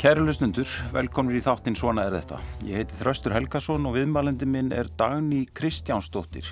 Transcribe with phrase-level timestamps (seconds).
[0.00, 0.64] Kæru lusnundur,
[0.94, 2.38] velkomnir í þáttinn Svona er þetta.
[2.64, 6.46] Ég heiti Þraustur Helgason og viðmælendi minn er Dagni Kristjánsdóttir,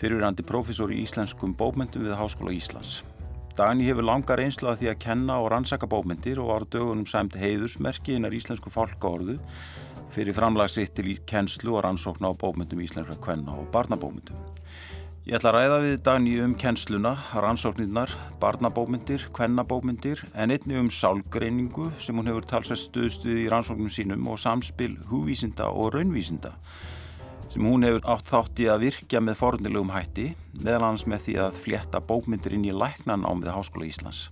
[0.00, 3.02] fyrirverandi profesor í íslenskum bókmyndum við Háskóla Íslands.
[3.58, 7.36] Dagni hefur langar einslu að því að kenna og rannsaka bókmyndir og var dögunum sæmt
[7.36, 9.36] heiðusmerki innar íslensku fálkaorðu
[10.16, 14.51] fyrir framlagsitt til kennslu og rannsókna á bókmyndum íslenska kvenna og barnabókmyndum.
[15.22, 17.12] Ég ætla að ræða við dagni um kennsluna,
[17.44, 18.10] rannsóknirnar,
[18.42, 24.26] barnabómyndir, kvennabómyndir en einni um sálgreiningu sem hún hefur talsvægt stuðst við í rannsóknum sínum
[24.26, 26.50] og samspil húvísinda og raunvísinda
[27.52, 30.24] sem hún hefur átt þátt í að virkja með fornilegum hætti
[30.56, 34.24] meðal hans með því að flétta bókmyndir inn í læknan ámið Háskóla Íslands.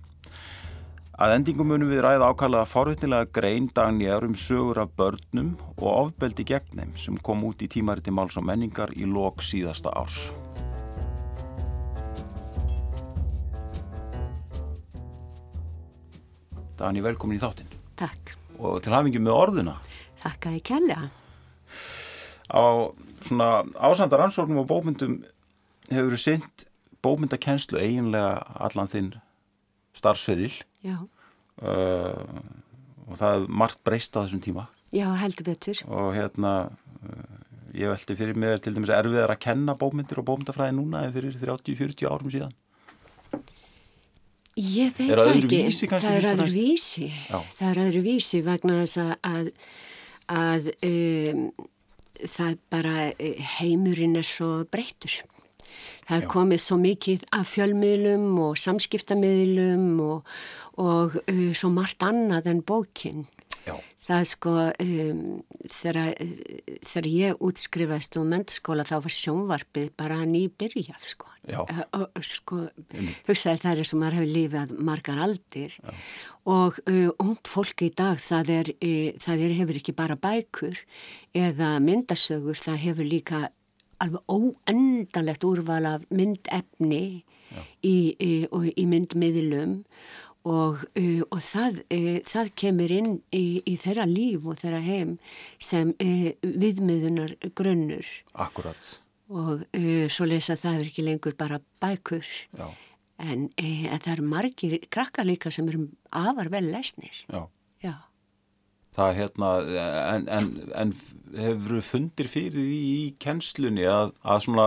[1.15, 6.49] Að endingum munum við ræða ákvæmlega forvitnilega grein dagnjar um sögur af börnum og ofbeldi
[6.51, 10.33] gegn þeim sem kom út í tímariti máls og menningar í lok síðasta árs.
[16.81, 17.69] Dani, velkomin í þáttinn.
[17.99, 18.33] Takk.
[18.57, 19.75] Og til hafingjum með orðuna.
[20.23, 20.97] Takk að ég kella.
[22.49, 22.63] Á
[23.27, 25.19] svona ásandar ansóknum og bókmyndum
[25.91, 26.63] hefur þú synt
[27.05, 29.11] bókmyndakennslu eiginlega allan þinn
[29.97, 30.53] starfsferil.
[30.81, 30.97] Já.
[31.61, 32.41] Uh,
[33.05, 34.65] og það er margt breyst á þessum tíma.
[34.95, 35.83] Já, heldur betur.
[35.85, 36.55] Og hérna,
[37.05, 37.37] uh,
[37.77, 41.37] ég veldi fyrir mig til dæmis erfiðar að kenna bókmyndir og bókmyndafræði núna en fyrir
[41.37, 42.57] 30-40 árum síðan.
[44.59, 46.55] Ég veit það ekki, það er fremst?
[46.55, 47.05] vísi,
[47.55, 49.51] það er öðru vísi vegna þess að,
[50.27, 51.45] að, um,
[52.19, 55.21] það bara eh, heimurinn er svo breyttur.
[56.03, 60.33] Það er komið svo mikið af fjölmiðlum og samskiptamiðlum og,
[60.83, 63.23] og uh, svo margt annað en bókinn.
[64.11, 65.19] Það er sko, um,
[65.71, 66.07] þegar,
[66.83, 71.29] þegar ég útskrifaðist úr mentaskóla þá var sjónvarpið bara nýbyrjað sko.
[71.47, 71.61] Já.
[71.63, 72.65] Eh, og, sko,
[73.25, 75.93] hugsaði það er sem maður hefur lífið margar aldir Já.
[76.51, 80.83] og uh, ungt fólk í dag það, er, uh, það er, hefur ekki bara bækur
[81.47, 83.41] eða myndasögur, það hefur líka
[84.03, 87.23] alveg óendalegt úrval af myndefni
[87.81, 89.79] í, í, í myndmiðlum
[90.47, 91.81] og, uh, og það,
[92.27, 95.15] það kemur inn í, í þeirra líf og þeirra heim
[95.61, 98.95] sem viðmiðunar grunnur Akkurat.
[99.29, 99.65] og
[100.11, 102.25] svo lesa það er ekki lengur bara bækur
[102.57, 102.67] Já.
[103.21, 107.45] en, það eru margir krakkar líka sem eru afar vel lesnir Já.
[107.83, 107.95] já,
[108.91, 109.51] Það er hérna,
[110.17, 110.95] en, en, en
[111.37, 114.65] hefur fundir fyrir því í kennslunni að, að svona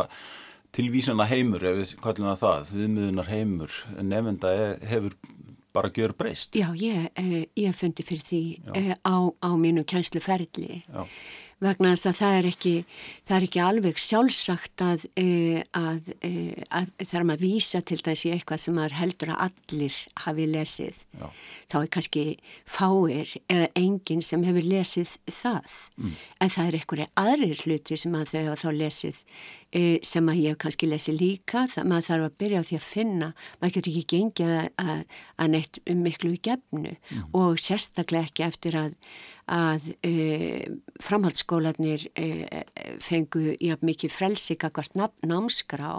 [0.75, 4.55] tilvísana heimur, ef við kallum það það, viðmiðunar heimur, nefnda
[4.89, 5.15] hefur
[5.75, 6.55] bara gjör breyst.
[6.57, 8.43] já ég, uh, ég fundi fyrir því
[8.77, 11.07] uh, á, á mínu kennsluferli Já.
[11.65, 12.75] Vegna þess að það er ekki,
[13.25, 18.35] það er ekki alveg sjálfsagt að, uh, að, uh, að þegar maður vísa til þessi
[18.35, 21.03] eitthvað sem maður heldur að allir hafi lesið.
[21.15, 21.29] Já.
[21.71, 22.23] þá er kannski
[22.67, 25.77] fáir eða enginn sem hefur lesið það.
[26.43, 29.21] En það er einhverju aðrir hluti sem að þau hafa þá lesið
[29.75, 31.65] e, sem að ég hef kannski lesið líka.
[31.73, 33.31] Það maður þarf að byrja á því að finna.
[33.61, 36.97] Maður getur ekki gengið að, að, að neitt miklu í gefnu.
[37.33, 38.99] Og sérstaklega ekki eftir að
[39.51, 40.13] að e,
[41.05, 42.27] framhaldsskólanir e,
[43.05, 45.93] fengu jafn mikið frelsika hvert námskrá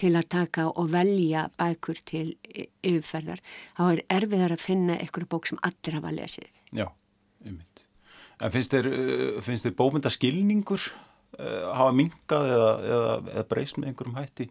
[0.00, 3.42] til að taka og velja bækur til e, yfirferðar
[3.78, 6.50] þá er erfiðar að finna einhverju bók sem allir hafa lesið.
[6.72, 6.88] Já,
[7.44, 7.84] einmitt.
[8.38, 8.90] En finnst þér,
[9.42, 10.90] finnst þér bómyndaskilningur
[11.38, 14.48] hafa minkað eða, eða, eða breyst með einhverjum hætti?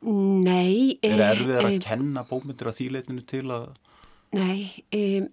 [0.00, 0.96] Nei.
[1.04, 3.70] Er eh, erfiðar að eh, kenna bómyndir að þýleitinu til að...
[4.30, 5.24] Nei, um,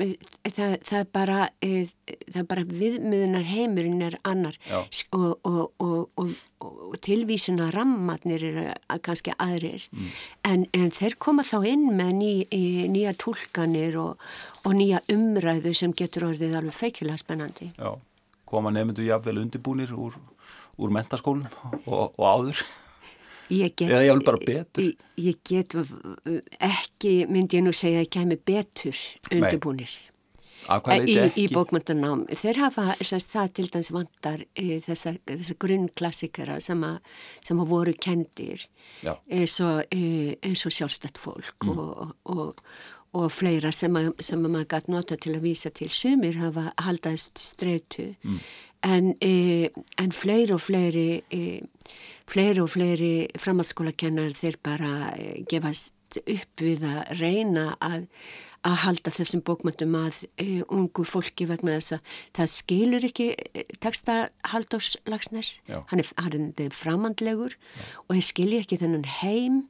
[0.49, 4.55] það, það, er bara, það er bara viðmiðunar heimurinn er annar.
[5.13, 9.85] Og, og, og, og, tilvísuna rammatnir eru að- kannski aðrir.
[10.49, 14.17] En, en þeir koma þá inn með ný, í- nýja túlkanir og,
[14.65, 17.69] og nýja umræðu sem getur orðið alveg feikilega spennandi.
[17.77, 17.93] Já,
[18.49, 20.17] koma nefndu jafnvel undirbúnir úr,
[20.81, 21.45] úr mentaskólum
[21.85, 22.65] og, og áður.
[23.49, 24.83] Ég get, Eða jafnvel bara betur.
[24.83, 25.75] Ég, ég get
[26.59, 28.97] ekki, myndi ég nú segja, að kemi betur
[29.31, 29.93] undirbúnir.
[30.67, 31.43] Að hvað í, leiti ekki?
[31.45, 32.23] í bókmyndanám.
[32.41, 36.99] Þeir hafa semst, það til dæmis vantar e, þessa, þessa grunnklassikera sem, að-
[37.47, 38.65] sem að voru kendir
[39.31, 42.61] eins og, e, eins og sjálfstætt fólk og, og,
[43.15, 45.89] og fleira sem, að, sem að maður gæti nota til að vísa til.
[45.91, 48.11] Sumir hafa haldaðist streitu.
[48.85, 51.61] En, e, en fleiri og fleiri e,
[52.29, 58.05] fleiri og fleiri framhaldsskólakennar þeir bara e, gefast upp við að reyna að
[58.67, 63.27] að halda þessum bókmyndum að uh, ungu fólki vegna þess að það skilur ekki
[63.83, 64.17] texta
[64.51, 67.85] Haldós Lagsnes, hann er, hann er framandlegur Já.
[68.07, 69.61] og það skilji ekki þennan heim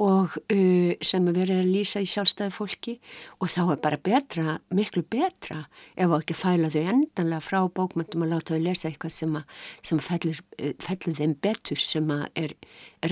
[0.00, 2.94] og uh, sem að vera að lýsa í sjálfstæði fólki
[3.38, 8.24] og þá er bara betra, miklu betra ef á ekki fæla þau endanlega frá bókmyndum
[8.26, 12.56] að láta þau lesa eitthvað sem að, sem fellur, uh, fellur þeim betur sem er,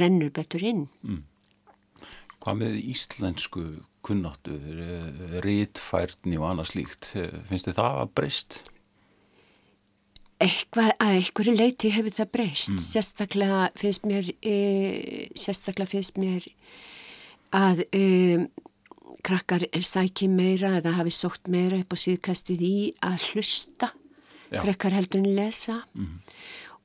[0.00, 0.86] rennur betur inn.
[1.04, 1.22] Mm.
[2.40, 3.64] Hvað með íslensku
[4.00, 4.54] kunnáttu,
[5.44, 7.10] rítfærni og annað slíkt,
[7.50, 8.56] finnst þið það að breyst?
[10.40, 12.72] Eitthvað að einhverju leiti hefur það breyst.
[12.72, 12.80] Mm.
[12.84, 14.56] Sérstaklega finnst mér, e,
[15.36, 16.46] sérstaklega finnst mér
[17.56, 18.04] að e,
[19.26, 23.90] krakkar sæki meira eða hafi sótt meira upp á síðkastið í að hlusta,
[24.48, 25.82] frekkar heldur en lesa.
[25.92, 26.18] Mm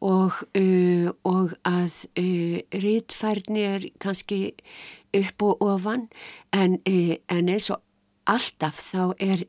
[0.03, 4.53] og, uh, og að uh, rítfærni er kannski
[5.15, 6.07] upp og ofan
[6.53, 7.81] en, uh, en eins og
[8.29, 9.45] alltaf þá er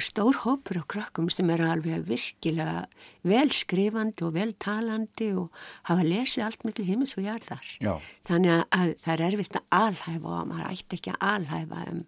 [0.00, 2.86] stór hópur á krakkum sem er alveg virkilega
[3.28, 5.52] velskrifandi og veltalandi og
[5.90, 7.68] hafa lesið allt mellir heimis og jarðar.
[7.82, 7.94] Já.
[8.28, 12.02] Þannig að það er erfitt að alhæfa og maður ætti ekki að alhæfa um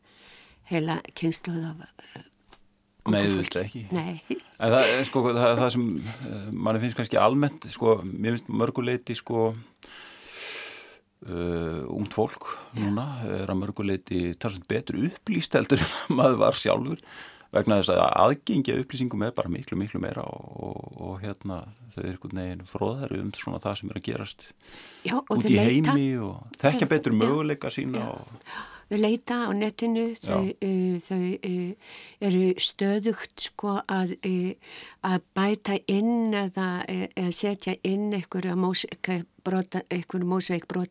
[0.70, 1.86] heila kynsluð af
[3.10, 3.80] Nei, þú veist ekki.
[3.96, 4.20] Nei.
[4.60, 9.16] En það, sko, það, það sem eh, manni finnst kannski almennt, sko, mér finnst mörguleiti,
[9.16, 9.46] sko,
[11.28, 17.02] uh, ungt fólk núna er að mörguleiti talsveit betur upplýst heldur en maður var sjálfur
[17.54, 21.62] vegna þess að aðgengja upplýsingum er bara miklu, miklu meira og, og, og hérna
[21.94, 24.50] þau er einhvern veginn fróðar um svona það sem er að gerast
[25.06, 28.12] Já, út í heimi og þekkja betur möguleika sína Já.
[28.14, 28.28] og
[28.90, 31.70] þau leita á netinu, þau, uh, þau uh,
[32.26, 34.50] eru stöðugt sko að, uh,
[35.06, 39.78] að bæta inn eða, eða setja inn einhverja mósækbrot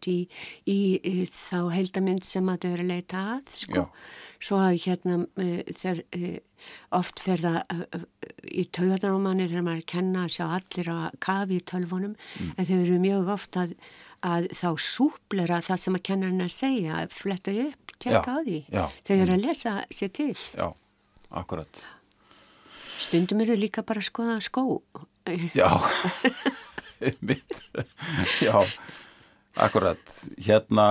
[0.07, 0.27] í,
[0.63, 3.83] í, í þá heldamind sem að þau eru að leita að sko.
[4.39, 5.17] Svo að hérna
[5.75, 6.03] þeir
[6.95, 7.63] oft ferða
[8.47, 12.15] í taugarnámanir þegar maður er að kenna að sjá allir að kafi í tölvunum.
[12.39, 12.53] Mm.
[12.55, 13.75] en þau eru mjög oft að,
[14.23, 18.59] að þá súplera það sem að kennarinn að segja, fletta upp tekka á því.
[18.71, 18.83] já.
[19.07, 20.33] þau eru að lesa sér til.
[20.55, 20.67] Já,
[21.41, 21.83] akkurat.
[22.99, 24.65] Stundum eru líka bara að skoða skó.
[25.55, 25.69] Já.
[27.27, 27.53] Mitt
[28.45, 28.59] Já,
[29.65, 30.87] akkurat hérna,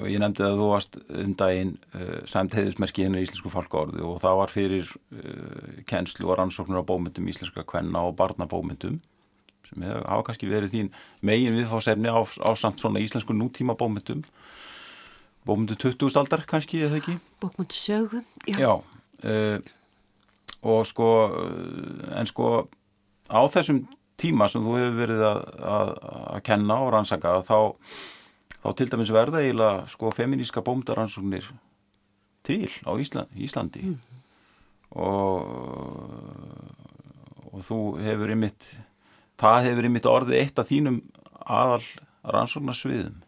[0.00, 4.04] og ég nefndi að þú varst um daginn uh, sæmt heiðismerki hennar í Íslensku fólkórðu
[4.08, 9.00] og það var fyrir uh, kennslu og rannsóknur á bómyndum íslenska kvenna og barnabómyndum
[9.70, 14.24] sem hafa kannski verið þín megin viðfásefni á, á samt svona íslensku nútíma bómyndum
[15.46, 16.18] bókmyndu 20.
[16.20, 17.16] aldar kannski, eða ekki?
[17.40, 18.58] Bókmyndu sögu, já.
[18.60, 18.72] Já,
[19.24, 19.58] uh,
[20.60, 22.68] og sko, eh, en sko
[23.32, 23.86] á þessum
[24.20, 25.40] tíma sem þú hefur verið að,
[25.74, 25.92] að,
[26.36, 27.58] að kenna og rannsaka þá,
[28.60, 31.48] þá til dæmis verða eiginlega sko feminíska bómdaransóknir
[32.46, 33.82] til á Ísland, Íslandi.
[33.84, 33.98] Mm.
[34.96, 35.40] og,
[37.50, 38.68] og þú hefur ymitt,
[39.40, 41.02] það hefur ymitt orðið eitt af þínum
[41.40, 41.84] aðal
[42.24, 43.20] rannsóknarsviðum.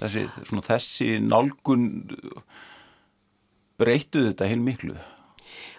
[0.00, 0.24] Þessi,
[0.66, 1.88] þessi nálgun
[3.78, 4.96] breyttu þetta heil miklu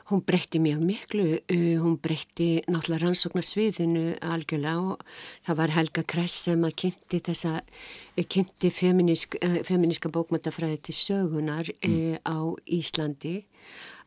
[0.05, 5.01] Hún breytti mjög miklu, uh, hún breytti náttúrulega rannsóknarsviðinu algjörlega og
[5.47, 10.95] það var Helga Kress sem að kynnti þessa, uh, kynnti feminísk, uh, feminíska bókmöntafræði til
[10.99, 12.21] sögunar mm.
[12.21, 12.37] á
[12.69, 13.39] Íslandi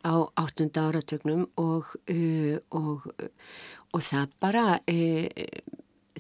[0.06, 1.90] á áttunda áratögnum og,
[2.70, 3.08] og,
[3.90, 4.66] og það bara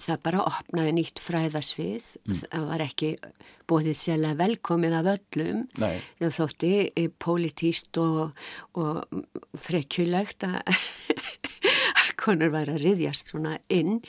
[0.02, 2.08] það bara opnaði nýtt fræðasvið.
[2.24, 2.40] Mm.
[2.44, 3.10] það var ekki
[3.68, 5.62] bóðið sérlega velkomið af öllum.
[5.76, 8.42] Það þótti e, pólitíst og,
[8.78, 9.22] og
[9.66, 10.60] frekjulegt að
[12.22, 14.00] konur væri að riðjast svona inn.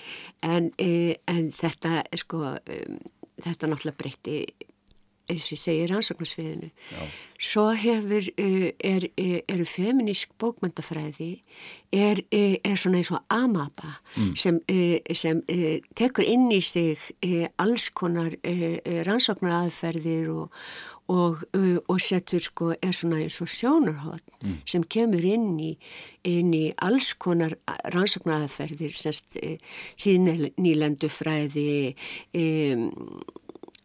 [0.45, 2.99] En, e, en þetta sko um,
[3.43, 4.39] þetta náttúrulega breytti
[5.29, 6.71] eins og segir rannsóknarsviðinu
[7.39, 9.05] svo hefur uh, er,
[9.47, 11.31] eru feminísk bókmöndafræði
[11.95, 14.35] er, er svona eins og amaba mm.
[14.35, 16.99] sem, uh, sem uh, tekur inn í sig
[17.57, 18.35] alls konar
[19.07, 20.51] rannsóknaraðferðir og,
[21.07, 21.43] og,
[21.87, 24.61] og setur sko er svona eins og sjónarhótt mm.
[24.67, 25.73] sem kemur inn í,
[26.27, 27.55] inn í alls konar
[27.95, 31.69] rannsóknaraðferðir síðan nýlandufræði
[32.35, 32.89] um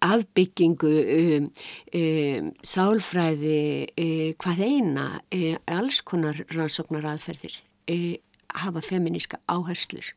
[0.05, 1.49] afbyggingu, um,
[2.01, 3.61] um, sálfræði,
[3.95, 8.15] um, hvað eina, um, alls konar rannsóknar aðferðir um,
[8.55, 10.13] hafa feminíska áherslur.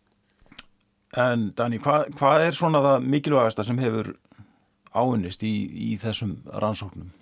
[1.18, 4.12] En Dani, hvað, hvað er svona það mikilvægasta sem hefur
[4.98, 5.54] áunnist í,
[5.94, 7.14] í þessum rannsóknum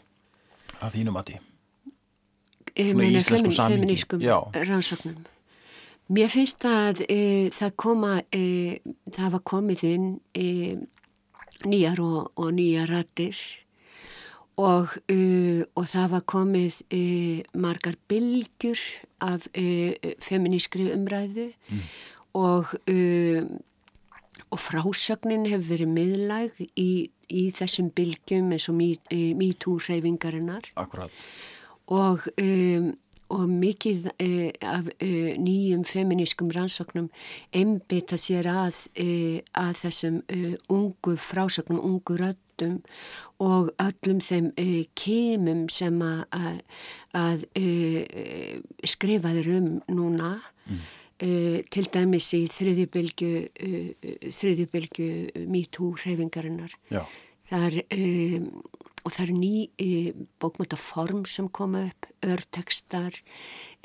[0.81, 1.37] að þínum að því?
[2.75, 3.79] Svona í íslensku samingi.
[3.79, 4.37] Feminískum Já.
[4.65, 5.23] rannsóknum.
[6.15, 7.21] Mér finnst að e,
[7.53, 8.77] það koma, e,
[9.09, 10.43] það hafa komið inn e,
[11.63, 13.37] nýjar og, og nýjar rættir
[14.55, 18.81] og, uh, og það var komið uh, margar bylgjur
[19.23, 19.91] af uh,
[20.23, 21.87] feminískri umræðu mm.
[22.35, 22.75] og,
[24.51, 28.75] og frásögnin hefur verið miðlæg í, í þessum bylgjum eins og
[29.39, 30.67] mítúrreifingarinnar
[31.85, 32.91] og um,
[33.33, 37.09] og mikið uh, af uh, nýjum feminískum rannsóknum
[37.55, 40.21] einbita sér að, uh, að þessum
[40.69, 42.83] ungu frásögnum, ungu röttum
[43.41, 44.53] og öllum þeim
[44.95, 46.61] kemum sem að,
[47.11, 47.43] að
[48.87, 50.79] skrifaður um núna mm.
[51.67, 53.33] til dæmis í þriðjubilgu
[55.51, 56.71] MeToo hreyfingarinnar
[57.49, 58.47] þar um,
[59.05, 59.89] og það eru ný e,
[60.41, 63.17] bókmöntaform sem koma upp, örtekstar,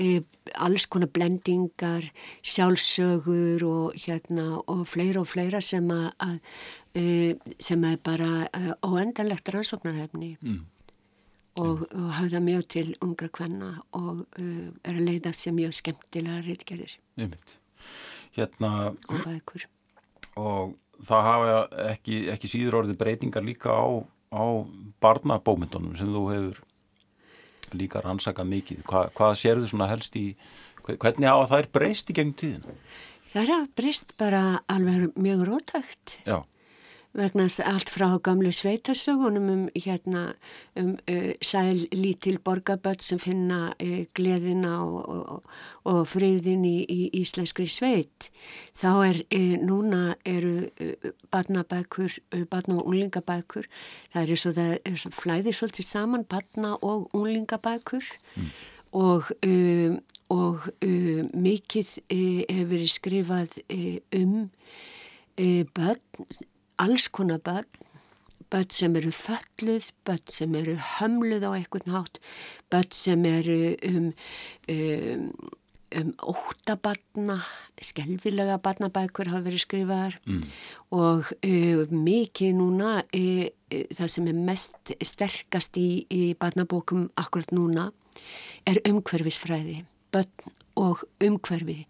[0.00, 0.22] e,
[0.56, 2.06] alls konar blendingar,
[2.40, 6.40] sjálfsögur og, hérna, og fleira og fleira sem að,
[6.96, 7.04] e,
[7.60, 8.48] sem er bara
[8.86, 10.60] óendanlegt rannsóknarhefni mm.
[11.60, 16.40] og, og hafa mjög til ungra kvenna og uh, er að leiða sem mjög skemmtilega
[16.46, 16.96] reytgerðir.
[18.36, 19.66] Hérna og bækur.
[20.40, 20.72] Og
[21.04, 21.60] það hafa
[21.90, 24.00] ekki, ekki síður orðið breytingar líka á
[24.30, 24.46] á
[25.02, 26.61] barnabómyndunum sem þú hefur
[27.76, 28.83] líka rannsakað mikið.
[28.88, 30.26] Hva, hvað sér þau svona helst í,
[30.87, 32.78] hvernig hafa þær breyst í gegnum tíðina?
[33.30, 36.16] Það er breyst bara alveg mjög rótægt.
[36.26, 36.40] Já
[37.12, 40.34] vegna allt frá gamlu sveitasögunum um hérna
[40.76, 45.42] um uh, sæl lítil borgarböld sem finna uh, gleðina og, og,
[45.84, 48.30] og friðin í, í íslenskri sveit
[48.78, 50.70] þá er uh, núna eru
[51.30, 53.66] barnabækur barna og unglingabækur
[54.12, 58.54] það er svo það er svo flæðið svolítið saman barna og unglingabækur mm.
[58.92, 59.98] og um,
[60.30, 60.68] og
[61.34, 63.56] mikið hefur verið skrifað
[64.14, 64.46] um
[65.74, 66.28] börn
[66.80, 67.68] alls konar börn,
[68.50, 72.20] börn sem eru falluð, börn sem eru hömluð á einhvern hátt,
[72.72, 74.10] börn sem eru um,
[74.72, 75.26] um,
[76.00, 77.40] um óttabarna,
[77.80, 80.18] skelvilega barnabækur hafa verið skrifaðar.
[80.26, 80.44] Mm.
[80.96, 87.52] og uh, mikið núna, uh, uh, það sem er mest sterkast í, í barnabókum akkurat
[87.54, 87.90] núna,
[88.68, 89.84] er umhverfisfræði,
[90.14, 91.84] börn og umhverfi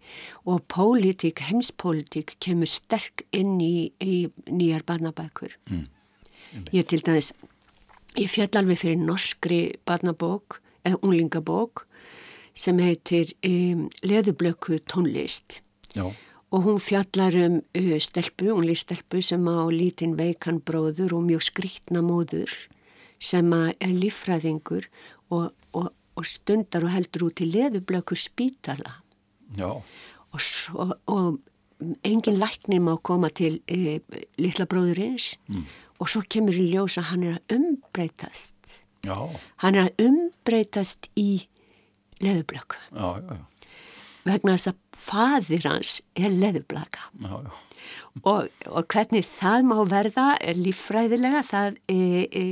[0.45, 5.55] og pólitík, heimspólitík kemur sterk inn í, í nýjar barnabækur.
[5.71, 5.85] Mm.
[6.75, 7.31] Ég til dæmis,
[8.19, 11.85] ég fjall alveg fyrir norskri barnabók eða unglingabók
[12.57, 15.61] sem heitir um, Leðublöku tónlist
[15.95, 16.11] Já.
[16.51, 22.03] og hún fjallar um uh, stelpu, unglístelpu sem á lítinn veikan bróður og mjög skrítna
[22.03, 22.51] móður
[23.21, 24.89] sem er lífræðingur
[25.29, 28.99] og, og og stundar og heldur út í leðublöku spítala.
[30.31, 31.41] Og, svo, og
[32.07, 33.99] engin læknir má koma til e,
[34.39, 35.65] litla bróðurins mm.
[35.99, 38.55] og svo kemur í ljós að hann er að umbreytast.
[39.01, 39.17] Já.
[39.63, 41.47] hann er að umbreytast í
[42.21, 42.77] leðublöku
[44.27, 47.51] vegna þess að fadir hans er leðublaka já já
[48.23, 52.43] og, og hvernig það má verða líffræðilega það e, e,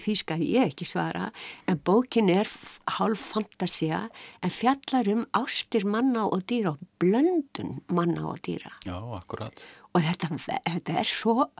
[0.00, 1.30] því skal ég ekki svara.
[1.70, 2.50] En bókin er
[2.98, 4.06] hálf fantasia
[4.42, 8.74] en fjallar um ástir manna og dýra og blöndun manna og dýra.
[8.86, 9.64] Já, akkurat.
[9.92, 11.50] Og þetta, þetta er svo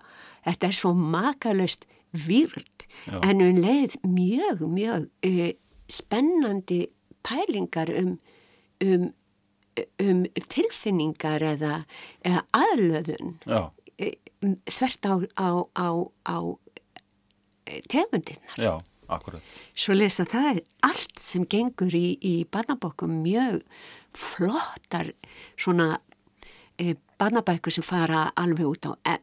[0.46, 5.54] þetta er svo makalöst výrt en um leið mjög, mjög e,
[5.88, 6.86] spennandi
[7.24, 8.18] pælingar um
[8.82, 9.12] um
[10.02, 11.82] um tilfinningar eða,
[12.26, 13.36] eða aðlöðun
[13.98, 14.12] e,
[14.70, 15.88] þvert á, á, á,
[16.28, 16.36] á
[17.66, 18.56] e, tegundirnar.
[18.60, 18.72] Já,
[19.12, 19.54] akkurat.
[19.74, 23.62] Svo lesa það er allt sem gengur í, í barnabókum mjög
[24.18, 25.14] flottar
[25.56, 25.94] svona
[26.76, 29.16] e, barnabækur sem fara alveg út á e,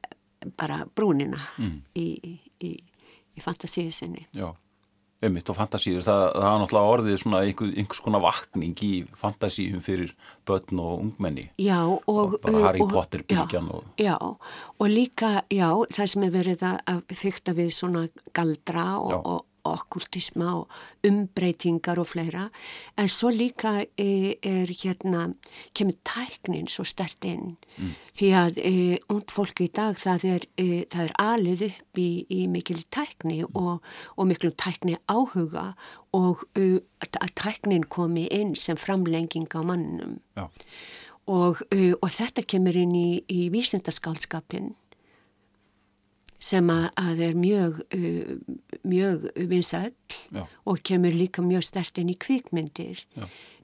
[0.58, 1.78] bara brúnina mm.
[2.00, 2.74] í, í,
[3.36, 4.26] í fantasíusinni.
[4.34, 4.50] Já
[5.26, 9.84] ummitt og fantasíður, það, það er náttúrulega orðið svona einhver, einhvers konar vakning í fantasíum
[9.84, 10.14] fyrir
[10.48, 11.50] börn og ungmenni.
[11.60, 13.90] Já, og, og bara Harry og, Potter bylgjan já, og...
[14.00, 14.16] já,
[14.80, 20.54] og líka, já, það sem er verið að fyrta við svona galdra og, og okkultisma
[20.60, 22.48] og umbreytingar og fleira
[22.98, 25.30] en svo líka e, er hérna
[25.78, 27.94] kemur tæknin svo stert inn mm.
[28.20, 28.74] því að e,
[29.10, 33.42] und fólki í dag það er, e, það er alið upp í, í mikil tækni
[33.44, 33.60] mm.
[33.60, 33.86] og,
[34.16, 35.74] og mikil tækni áhuga
[36.16, 40.20] og e, að tæknin komi inn sem framlenging á mannum
[41.30, 44.74] og, e, og þetta kemur inn í, í vísindaskálskapin
[46.40, 48.34] sem að er mjög, uh,
[48.88, 49.94] mjög vinsall
[50.66, 53.06] og kemur líka mjög stert inn í kvikmyndir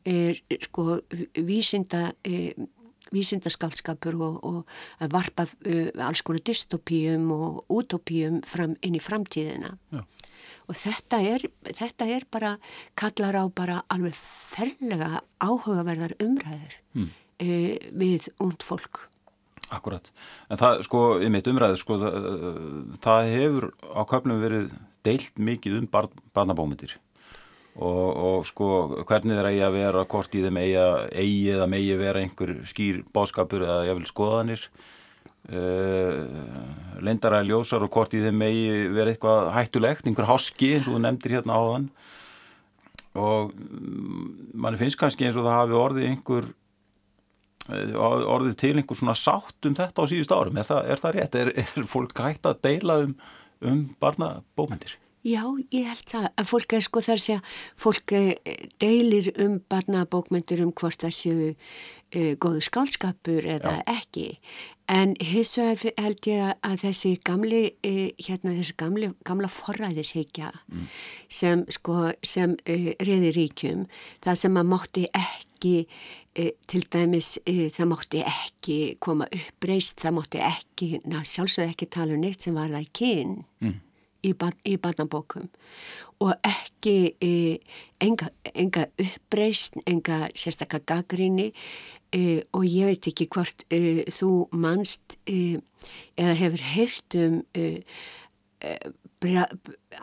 [0.05, 0.99] er sko
[1.33, 2.65] vísinda uh,
[3.13, 10.01] vísindaskaldskapur og, og varpa uh, alls konar dystopíum og utopíum fram inn í framtíðina Já.
[10.67, 12.55] og þetta er, þetta er bara,
[12.97, 17.11] kallar á bara alveg ferlega áhugaverðar umræður mm.
[17.45, 19.05] uh, við und fólk.
[19.73, 20.11] Akkurat,
[20.53, 22.27] en það sko, í mitt umræðu sko, það,
[23.01, 24.67] það hefur á köflum verið
[25.05, 26.99] deilt mikið um bar, barnabómyndir.
[27.75, 28.67] Og, og sko
[29.03, 33.65] hvernig þeir eigi að vera, hvort í þeim eigi, eða megi vera einhver skýr báskapur
[33.65, 34.67] eða jáfnvel skoðanir.
[35.45, 36.23] Uh,
[37.05, 41.01] leindaræði ljósar og hvort í þeim megi vera eitthvað hættulegt, einhver háski eins og þú
[41.03, 41.89] nefndir hérna áðan.
[43.15, 44.23] Og mm,
[44.55, 46.64] mann finnst kannski eins og það hafi orðið einhver eh,
[47.69, 51.39] orðið til einhver svona sátt um þetta á síðust árum, er það, er það rétt?
[51.41, 53.17] Er, er fólk hægt að deila um,
[53.65, 54.99] um barnabómyndir?
[55.25, 55.41] Já,
[55.73, 60.61] ég held það að fólk er sko þar sé að fólk eh, deilir um barnabókmyndir
[60.61, 63.85] um hvort það séu uh, góðu skálskapur eða Já.
[63.95, 64.27] ekki
[64.91, 70.85] en hins vegar held ég að þessi gamli, uh, hérna þessi gamli, gamla forræðishyggja mm.
[71.29, 73.87] sem sko sem uh, reyði ríkjum,
[74.25, 75.77] það sem að mátti ekki
[76.35, 82.25] til dæmis það mátti ekki koma uppreist, það mátti ekki, ná sjálfsög ekki tala um
[82.25, 83.77] neitt sem var það kyn mm
[84.25, 84.33] í,
[84.65, 85.49] í barnabókum
[86.23, 87.31] og ekki e,
[88.03, 91.49] enga, enga uppreist, enga sérstakka gaggrinni
[92.15, 95.59] e, og ég veit ekki hvort e, þú mannst e,
[96.17, 97.41] eða hefur heyrt um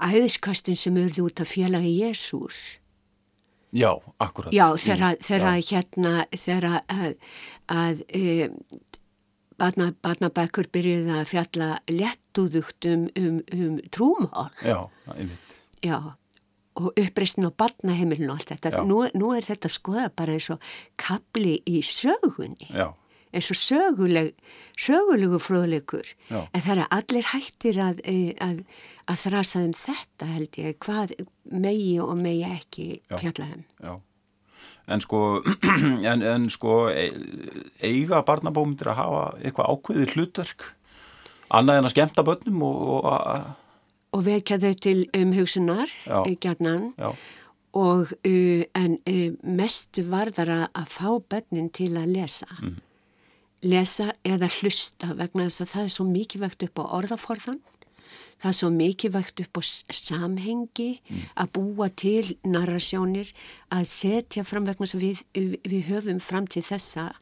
[0.03, 2.79] æðiskastin sem urði út af félagi Jésús
[3.73, 4.53] Já, akkurat.
[4.53, 7.15] Já, þegar hérna, þegar að,
[7.73, 8.03] að
[9.57, 14.51] barna, barnabækur byrjuði að fjalla léttúðugt um, um, um trúmál.
[14.61, 14.77] Já,
[15.15, 15.57] einmitt.
[15.81, 15.97] Já,
[16.79, 18.83] og uppreistin á barnaheimilinu og allt þetta.
[18.89, 20.63] Nú, nú er þetta skoða bara eins og
[21.01, 22.71] kapli í sögunni.
[22.73, 22.93] Já.
[23.33, 24.35] eins og söguleg,
[24.77, 26.11] sögulegu fróðlegur.
[26.29, 26.43] Já.
[26.53, 28.59] En það er allir hættir að, eh, að,
[29.09, 31.15] að þrasa um þetta held ég, hvað
[31.49, 33.69] megi og megi ekki fjalla um.
[33.81, 33.95] Já
[34.87, 35.43] en sko,
[36.11, 37.09] en, en sko e,
[37.85, 40.69] eiga barnabómyndir að hafa eitthvað ákveðið hlutverk
[41.53, 43.13] annað en að skemta börnum og, og,
[44.13, 45.93] og vekja þau til umhugsunar
[46.41, 46.93] gætnan
[47.73, 52.49] og uh, en uh, mest varðar að fá börnin til að lesa.
[52.61, 52.81] Mm.
[53.63, 57.61] lesa eða hlusta vegna þess að það er svo mikið vegt upp á orðaforðan
[58.43, 61.27] það er svo mikið vægt upp á samhengi mm.
[61.39, 63.31] að búa til narrasjónir
[63.73, 67.13] að setja fram vegna sem við, við höfum fram til þessa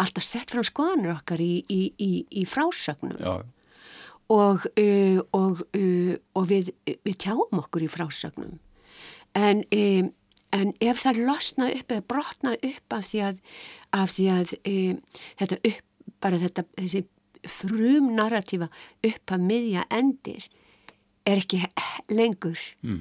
[0.00, 3.18] alltaf sett fram skoðanur okkar í, í, í, í frásögnum
[4.30, 8.58] og, uh, og, uh, og við, við tjáum okkur í frásögnum.
[9.34, 10.10] En, um,
[10.54, 13.40] en ef það losna upp eða brotna upp af því að,
[13.96, 15.00] af því að um,
[15.40, 15.86] þetta upp,
[16.22, 17.04] bara þetta þessi
[17.48, 18.68] frum narratífa
[19.06, 20.46] upp að miðja endir
[21.28, 21.62] er ekki
[22.12, 23.00] lengur mm.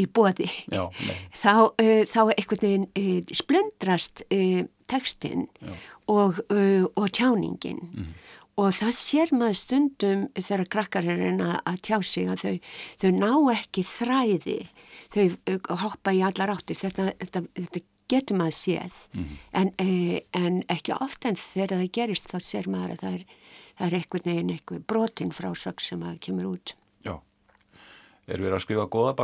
[0.00, 0.48] í bóði
[1.42, 5.48] þá, uh, þá einhvern veginn splundrast uh, textin
[6.06, 7.80] og, og tjáningin.
[7.90, 8.10] Mm.
[8.56, 12.54] Og það sér maður stundum þegar krakkar er að tjá sig að þau,
[13.02, 14.60] þau ná ekki þræði.
[15.12, 15.26] Þau
[15.84, 16.78] hoppa í allar áttir.
[16.80, 18.96] Þetta, þetta, þetta getur maður séð.
[19.12, 19.36] Mm.
[19.60, 19.72] en,
[20.40, 23.28] en ekki oft en þegar það gerist þá sér maður að það er,
[23.76, 26.76] það er einhvern veginn eitthvað brotinn frásök sem að kemur út.
[28.26, 29.14] Er verið að skrifa goða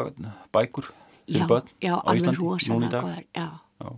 [0.55, 0.93] bækur
[1.27, 1.47] já,
[1.83, 3.49] já, alveg rosalega goðar já.
[3.83, 3.89] já,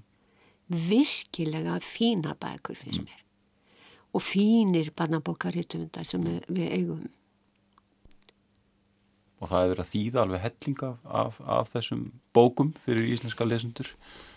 [0.89, 3.24] virkilega fína bækur finnst mm.
[4.15, 6.41] Og fínir barnabókarittumundar sem mm.
[6.55, 7.05] við eigum.
[9.43, 12.05] Og það hefur að þýða alveg hellinga af, af þessum
[12.37, 13.91] bókum fyrir íslenska lesundur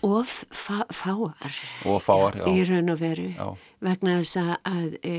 [0.03, 1.61] og fáar.
[1.87, 2.49] Og fáar, já.
[2.49, 3.29] Í raun og veru.
[3.85, 5.15] Vegna þess að, að e,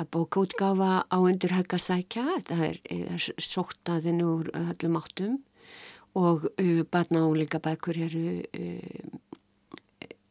[0.00, 5.40] að bókaútgáfa á undir höggasækja, það er, er sóttaðin úr öllum áttum.
[6.18, 8.42] Og uh, barna og líka bækur eru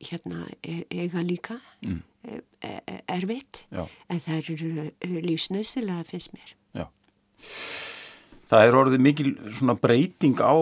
[0.02, 1.58] hérna e, eiga líka.
[1.86, 2.02] Mm.
[2.22, 3.88] E, e, erfitt Já.
[4.10, 6.86] en það eru lífsnausilega finnst mér Já.
[8.52, 10.54] Það er orðið mikil svona breyting á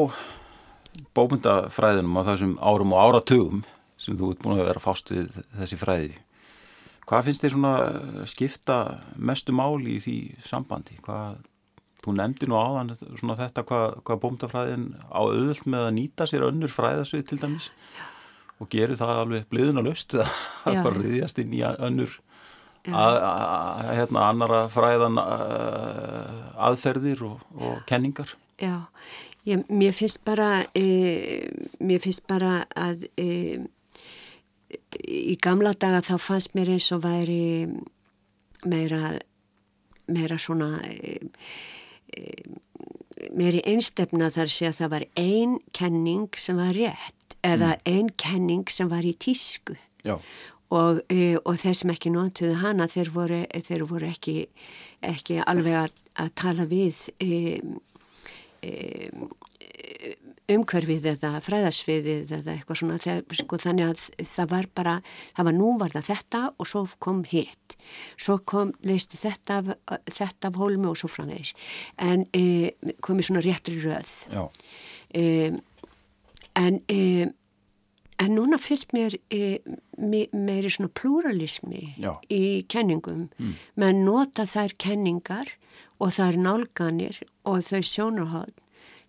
[1.18, 3.68] bókmyndafræðinum á þessum árum og áratugum
[4.00, 5.28] sem þú ert búin að vera fást við
[5.60, 6.16] þessi fræði
[7.10, 8.76] Hvað finnst þér svona eh, skipta
[9.18, 11.00] mestu máli í því sambandi?
[11.02, 11.40] Hvað,
[12.04, 16.46] þú nefndi nú áðan svona þetta hvað, hvað bómtafræðin á auðvöld með að nýta sér
[16.52, 17.72] önnur fræðasvið til dæmis
[18.60, 19.82] og gerir það alveg bliðun
[20.68, 22.20] að bara riðjast inn í önnur
[22.88, 26.30] að, að, hérna annara fræðan að,
[26.70, 28.36] aðferðir og, og kenningar.
[28.60, 28.88] Já,
[29.48, 30.86] ég, mér finnst bara e,
[31.80, 33.60] mér finnst bara að e,
[35.04, 37.68] í gamla daga þá fannst mér eins og væri
[38.68, 39.16] meira,
[40.10, 41.20] meira svona e,
[43.36, 47.82] meiri einstefna þar sé að það var ein kenning sem var rétt eða mm.
[47.94, 49.78] ein kenning sem var í tísku.
[50.70, 54.36] Og, e, og þeir sem ekki notuðu hana þeir voru, þeir voru ekki,
[55.02, 57.32] ekki alveg að, að tala við e,
[58.62, 58.74] e,
[60.50, 63.00] umhverfið eða fræðarsviðið eða eitthvað svona.
[63.02, 64.96] Þegar, sko, þannig að það var bara
[65.38, 67.76] það var nú var það þetta og svo kom hitt.
[68.20, 69.74] Svo kom, leisti þetta af,
[70.20, 71.56] þetta af hólmi og svo framvegis.
[71.98, 72.76] En e,
[73.06, 74.14] komið svona réttri röð.
[75.10, 75.24] E,
[76.56, 77.30] en e,
[78.20, 79.60] en núna fyrst mér e,
[79.98, 82.14] meiri svona pluralismi Já.
[82.30, 83.54] í kenningum mm.
[83.80, 85.54] menn nota þær kenningar
[86.00, 88.56] og þær nálganir og þau sjónarhótt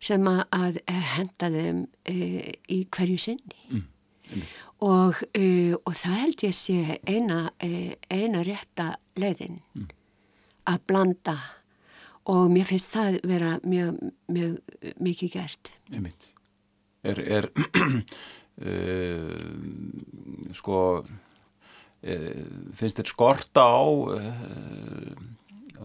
[0.00, 3.86] sem að henda þeim e, í hverju sinni mm,
[4.32, 4.50] mm.
[4.80, 5.18] Og,
[5.84, 9.90] og það held ég sé eina, eina rétta leiðin mm.
[10.72, 11.36] að blanda
[12.30, 13.98] og mér finnst það vera mjög,
[14.32, 15.72] mjög mikið gert
[17.00, 17.46] Er, er
[20.58, 20.78] sko
[22.76, 23.80] finnst þér skorta á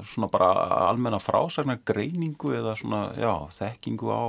[0.03, 0.49] svona bara
[0.89, 4.23] almenna frásagnar greiningu eða svona, já, þekkingu á,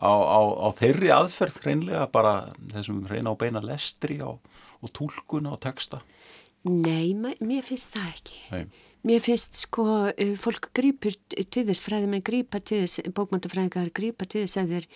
[0.00, 2.34] á, á, á þeirri aðferð hreinlega bara
[2.72, 4.40] þessum hreina á beina lestri og
[4.96, 6.00] tólkun á texta?
[6.68, 8.38] Nei, mér finnst það ekki.
[8.52, 8.64] Nei.
[9.06, 9.84] Mér finnst sko,
[10.42, 14.88] fólk grýpur til þess, fræðum en grýpa til þess, bókmöntafræðingar grýpa til þess að þeir,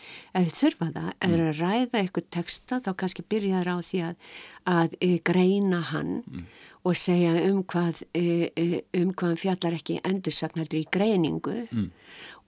[0.57, 1.19] þurfa það, mm.
[1.23, 4.35] að þeir að ræða eitthvað texta, þá kannski byrjar á því að,
[4.69, 6.51] að greina hann mm
[6.83, 11.89] og segja um hvað, e, e, um hvað fjallar ekki endursaknaldur í greiningu mm.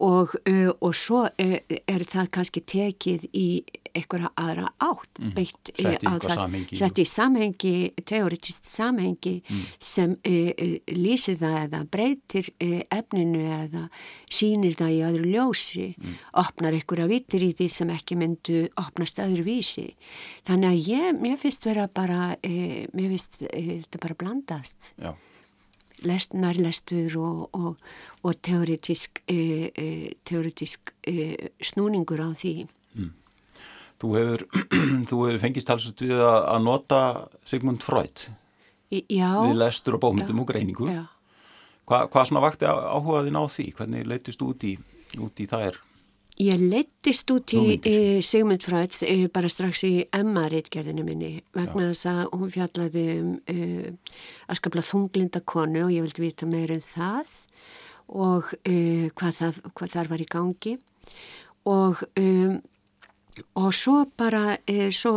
[0.03, 3.47] og, e, og svo er það kannski tekið í
[3.95, 5.31] einhverja aðra átt mm.
[5.37, 9.61] beitt þetta í samhengi teoretist samhengi mm.
[9.79, 10.17] sem
[10.99, 13.85] lýsir það eða breytir efninu eða
[14.27, 16.19] sínir það í öðru ljósi mm.
[16.43, 19.87] opnar einhverja vitir í því sem ekki myndu opnast öðru vísi
[20.43, 24.93] þannig að ég, mér finnst vera bara mér finnst þetta bara blandast
[26.05, 27.77] Lest, nærlestur og, og,
[28.27, 29.87] og teoretísk, e, e,
[30.27, 31.15] teoretísk e,
[31.65, 32.67] snúningur á því.
[32.99, 33.13] Mm.
[34.03, 34.45] Þú hefur,
[35.23, 37.01] hefur fengist talsast við að, nota
[37.49, 38.27] Sigmund Freud
[38.91, 40.91] já, við lestur og bómyndum og greiningu.
[41.89, 43.67] Hva, hvað svona vakti áhugaðin á því?
[43.79, 44.77] Hvernig leytist út í,
[45.21, 45.79] út í er?
[46.43, 52.09] Ég leittist út í e, Sigmund Freud e, bara strax í Emma-reitgerðinu minni vegna þess
[52.11, 53.93] að hún fjallaði um e,
[54.51, 57.37] að skapla þunglinda konu og ég vildi vita meira um það
[58.05, 60.75] og hvað, það, hvað þar var í gangi.
[61.71, 62.03] Og,
[63.63, 64.59] og svo bara
[64.93, 65.15] svo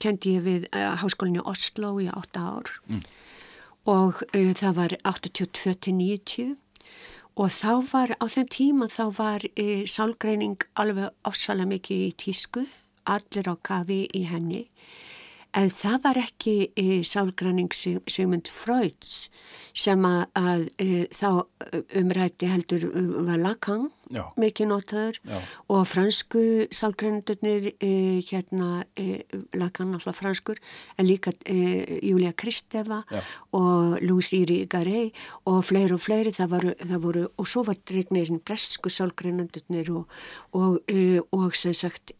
[0.00, 0.64] kendi ég við
[1.02, 3.02] háskólinu Oslo í 8 ár mm.
[3.92, 6.54] og það var 82-90
[7.40, 12.66] Og þá var, á þenn tíma þá var e, sálgreining alveg ofsalega mikið í tísku,
[13.08, 14.66] allir á kafi í henni.
[15.56, 19.30] En það var ekki e, sálgranning Sigmund Freuds
[19.76, 21.28] sem að, að e, þá
[22.00, 22.86] umrætti heldur
[23.26, 24.24] var Lacan Já.
[24.40, 25.40] mikið notaður Já.
[25.70, 26.42] og fransku
[26.74, 27.92] sálgrannindurnir e,
[28.26, 29.22] hérna e,
[29.54, 30.60] Lacan alltaf franskur
[30.98, 33.22] en líka e, Júlia Kristeva Já.
[33.56, 35.12] og Louis-Iri Garey
[35.46, 40.18] og fleiri og fleiri það voru, það voru og svo var dregnirinn bresku sálgrannindurnir og,
[40.56, 42.14] og, e, og sem sagt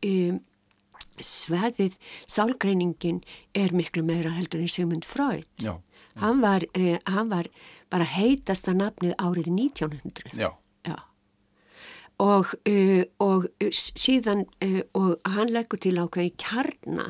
[1.20, 1.96] sveðið
[2.30, 3.20] sálgreiningin
[3.56, 5.76] er miklu meira heldur en Sigmund Freud já.
[6.16, 7.46] Hann, var, eh, hann var
[7.90, 10.50] bara heitasta nafnið árið 1900 já.
[12.20, 17.06] Og, uh, og síðan uh, og hann leggur til ákveðin kjarna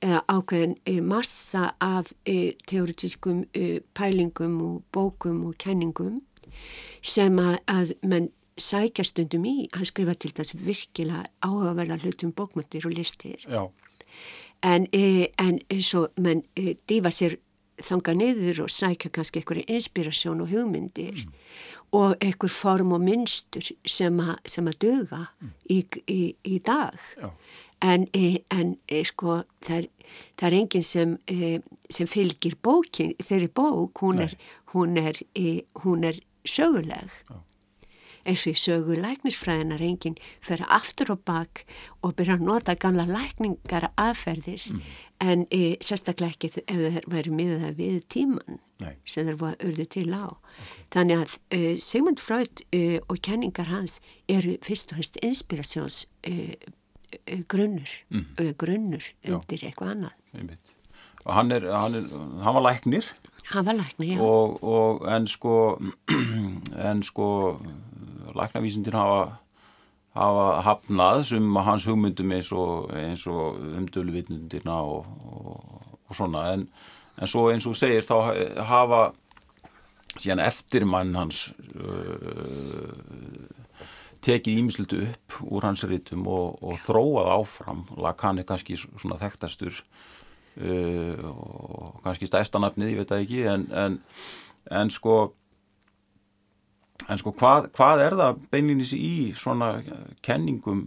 [0.00, 3.44] eða ákveðin uh, massa af teoretískum
[3.92, 6.22] pælingum og bókum og kenningum
[7.04, 12.86] sem að, að menn sækja stundum í, hann skrifa til þess virkilega áhugaverða hlutum bókmyndir
[12.88, 13.68] og listir Já.
[14.64, 17.36] en, e, en svo menn e, dífa sér
[17.82, 21.32] þanga niður og sækja kannski einhverju inspirasjón og hugmyndir mm.
[21.98, 25.54] og einhver form og mynstur sem, a, sem að döga mm.
[25.70, 25.80] í,
[26.12, 27.30] í, í dag Já.
[27.84, 29.90] en, e, en e, sko það er,
[30.38, 31.56] það er enginn sem, e,
[31.92, 34.38] sem fylgir bókin, þeirri bók hún er,
[34.74, 35.20] hún er,
[35.84, 37.42] hún er söguleg Já
[38.26, 41.64] eins og í sögu læknisfræðinar enginn fyrir aftur og bak
[42.02, 44.80] og byrja að nota gamla lækningar aðferðir mm.
[45.24, 48.94] en e, sérstaklega ekki ef það væri miða við tíman Nei.
[49.08, 50.26] sem það var örðu til á.
[50.26, 50.86] Okay.
[50.96, 56.04] Þannig að e, Sigmund Freud e, og kenningar hans eru fyrst og fyrst inspirasjóns
[57.48, 58.26] grunnur, mm.
[58.58, 59.70] grunnur undir Já.
[59.70, 60.58] eitthvað annað.
[61.26, 62.04] Og hann, er, hann, er,
[62.42, 63.08] hann var læknir?
[63.50, 64.20] Hann var læknir, já.
[64.22, 65.78] Og, og en sko,
[66.90, 67.28] en sko
[68.38, 69.20] læknavísindir hafa
[70.16, 72.90] hafa hafnað sem hans hugmyndum eins og,
[73.32, 76.46] og umdöluvittnundirna og, og, og svona.
[76.54, 76.66] En,
[77.20, 78.16] en svo eins og segir þá
[78.64, 79.02] hafa
[80.16, 82.96] síðan eftir mann hans uh,
[84.24, 87.84] tekið ímislutu upp úr hans rítum og, þróað áfram.
[88.00, 94.00] Lacan er kannski svona þekktastur uh, og kannski stæstanafnið, ég veit það ekki en, en,
[94.72, 95.18] en sko
[97.06, 99.70] en sko hvað, hvað er það beinlinis í svona
[100.26, 100.82] kenningum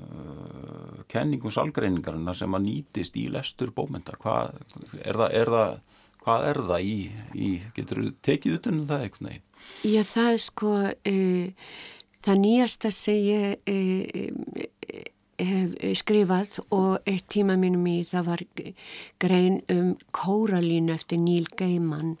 [0.00, 4.58] uh, kenningum salgreiningarna sem að nýtist í lestur bómynda hvað
[5.02, 5.80] er það, er það
[6.22, 6.98] hvað er það í,
[7.34, 9.40] í getur þú tekið utanum það eitthvað?
[9.86, 11.72] Já það er sko uh,
[12.22, 14.70] það nýjasta sem ég uh,
[15.42, 18.44] hef skrifað og eitt tíma mínum í það var
[19.22, 22.16] grein um Kóralínu eftir Níl Geimann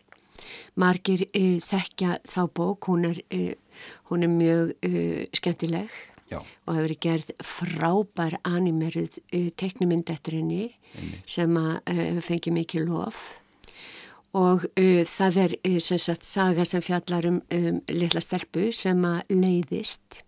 [0.78, 2.88] margir uh, þekkja þá bók.
[2.90, 3.20] Hún er,
[4.10, 4.74] hún er mjög
[5.36, 5.92] skemmtileg
[6.32, 6.40] Já.
[6.66, 10.64] og hefur gerð frábær animeruð henni
[11.28, 13.22] sem að fengið mikið lof.
[14.32, 19.02] Og uh, það er uh, sem sagt saga sem fjallar um, um litla stelpu sem
[19.04, 20.22] að leiðist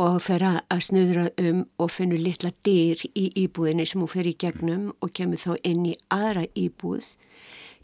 [0.00, 4.34] og fer að snuðra um og finnur litla dyr í íbúðinni sem hún fer í
[4.40, 7.12] gegnum og kemur þá inn í aðra íbúð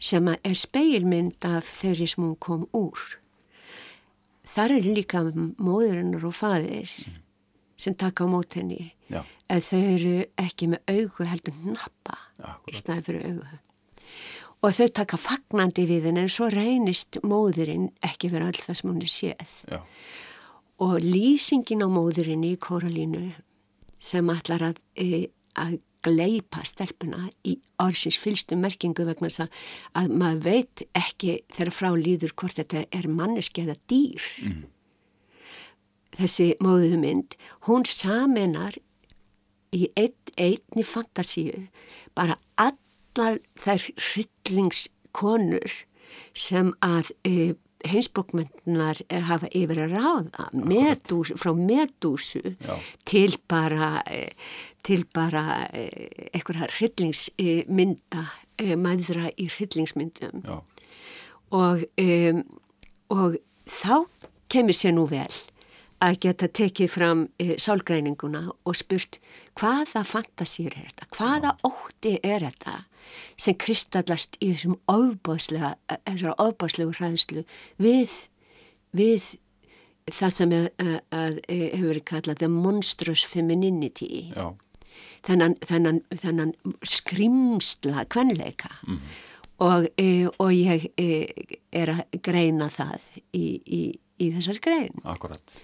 [0.01, 3.01] sem að er speilmynd af þeirri sem hún kom úr.
[4.51, 7.19] Þar er líka móðurinnar og fadir mm.
[7.79, 12.75] sem taka á mót henni en þau eru ekki með augu heldur nappa ja, í
[12.75, 13.59] staði fyrir augu
[14.61, 18.91] og þau taka fagnandi við henn en svo reynist móðurinn ekki vera all það sem
[18.91, 19.79] hún er séð Já.
[20.85, 23.31] og lýsingin á móðurinni í Kóralínu
[24.01, 29.57] sem ætlar að, e, að gleipa stelpuna í orðsins fylstu merkingu vegna þess að,
[30.01, 34.61] að maður veit ekki þegar frá líður hvort þetta er manneski eða dýr mm.
[36.19, 37.37] þessi móðumynd
[37.69, 38.79] hún samenar
[39.71, 41.67] í ein, einni fantasíu
[42.17, 42.75] bara all
[43.11, 45.73] allar þær hryllingskonur
[46.37, 47.53] sem að e,
[47.87, 52.75] heimsbókmyndunar hafa yfir að ráða medús, frá medúsu Já.
[53.05, 54.31] til bara e,
[54.85, 55.87] til bara e,
[56.33, 58.25] einhverja hryllingsmynda
[58.57, 60.45] e, maðra í hryllingsmyndum.
[61.51, 62.33] Og, e,
[63.11, 63.37] og
[63.69, 64.05] þá
[64.51, 65.31] kemur sér nú vel
[66.01, 69.19] að geta tekið fram e, sálgreininguna og spurt
[69.59, 72.79] hvaða fantasýr er þetta, hvaða ótti er þetta
[73.39, 75.75] sem kristallast í þessum ofbáslega,
[76.09, 77.45] þessar ofbáslegu hræðslu
[77.81, 78.13] við,
[78.97, 79.31] við
[80.11, 84.29] það sem er, að, að, hefur verið kallað the monstrous femininity.
[85.25, 86.55] Þennan, þennan, þennan
[86.87, 88.73] skrimsla kvenleika.
[88.87, 89.03] Mm
[89.61, 91.07] og, e, og ég e,
[91.73, 93.81] er að greina það í, í,
[94.21, 95.01] í þessar grein.
[95.05, 95.57] Akkurat.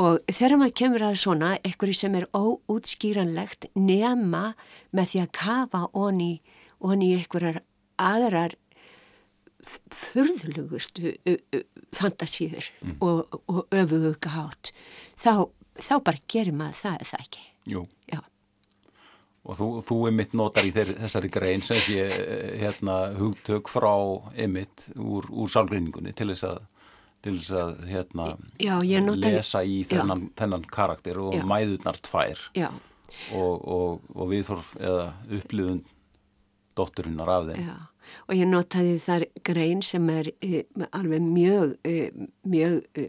[0.00, 4.50] Og þegar maður kemur að svona, eitthvað sem er óútskýranlegt nema
[4.96, 6.32] með því að kafa onni
[6.80, 7.62] og hann í einhverjar
[7.96, 8.56] aðrar
[9.90, 11.16] förðlugustu
[11.96, 12.96] fantasíður mm.
[13.02, 14.72] og, og öfuga hátt
[15.18, 18.20] þá, þá bara gerir maður það eða ekki Jú Já.
[19.42, 22.06] og þú, þú emitt notar í þessari grein sem sé
[22.60, 23.94] hérna, hugtök frá
[24.38, 26.64] emitt úr, úr sálgrinningunni til þess að
[27.26, 28.26] til þess að hérna,
[28.62, 29.30] já, nota...
[29.32, 31.42] lesa í þennan, þennan karakter og já.
[31.48, 35.06] mæðurnar tvær og, og, og viðþorf eða
[35.40, 35.80] upplifun
[36.76, 37.68] dótturinnar af þeim.
[37.68, 37.76] Já,
[38.26, 42.10] og ég notaði þar grein sem er e, alveg mjög, e,
[42.46, 43.06] mjög e,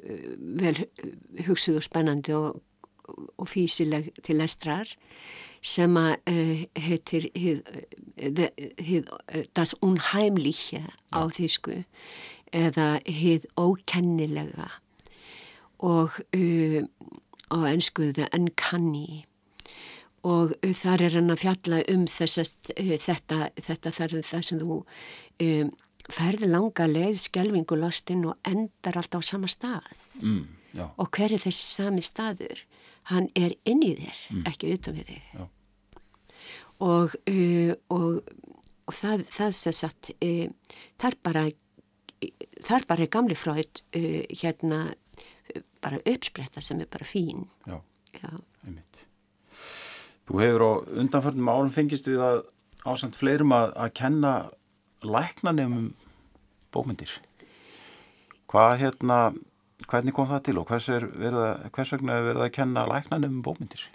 [0.61, 0.81] vel
[1.47, 2.61] hugsuð og spennandi og,
[3.37, 4.91] og físileg til estrar
[5.67, 6.17] sem að
[6.77, 7.29] heitir
[9.57, 11.81] das unheimliche á þýsku
[12.55, 14.69] eða hið ókennilega
[15.83, 16.19] og
[17.47, 19.26] á ennskuðu uncanny
[20.27, 24.61] og þar er hann að fjalla um þessast, eh, þetta, þetta þar er það sem
[24.61, 24.77] þú
[25.45, 25.69] um,
[26.13, 30.01] ferði langa leið, skjelvingu lostinn og endar alltaf á sama stað.
[30.21, 30.43] Mm,
[30.95, 32.63] og hver er þessi sami staður?
[33.11, 34.43] Hann er inn í þér mm.
[34.51, 35.45] ekki utan við þig.
[36.83, 38.19] Og uh, og,
[38.85, 41.47] og það, það sem sagt uh, þar bara
[42.65, 44.81] þar bara er gamli fröð uh, hérna
[45.81, 47.47] bara uppspretta sem er bara fín.
[47.65, 47.79] Já,
[48.19, 48.31] já.
[50.27, 52.41] Þú hefur á undanförnum álum fengist við að
[52.87, 54.33] ásand fleirum að, að kenna
[55.05, 55.91] læknanefnum
[56.75, 57.13] bókmyndir.
[58.51, 59.17] Hvað hérna,
[59.87, 63.85] hvernig kom það til og hvers, verða, hvers vegna hefur verið að kenna læknanefnum bókmyndir?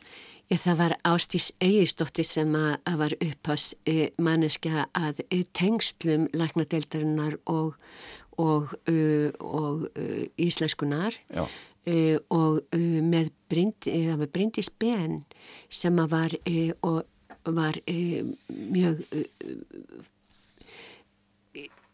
[0.52, 6.26] Ég, það var Ástís Eigistóttir sem að, að var upphás e, manneskja að e, tengstlum
[6.36, 7.78] læknadeildarinnar og,
[8.40, 9.86] og, uh, og
[10.40, 11.16] íslenskunar
[11.86, 15.24] uh, og uh, með Bryndis Ben
[15.68, 16.34] sem var,
[17.44, 19.04] var mjög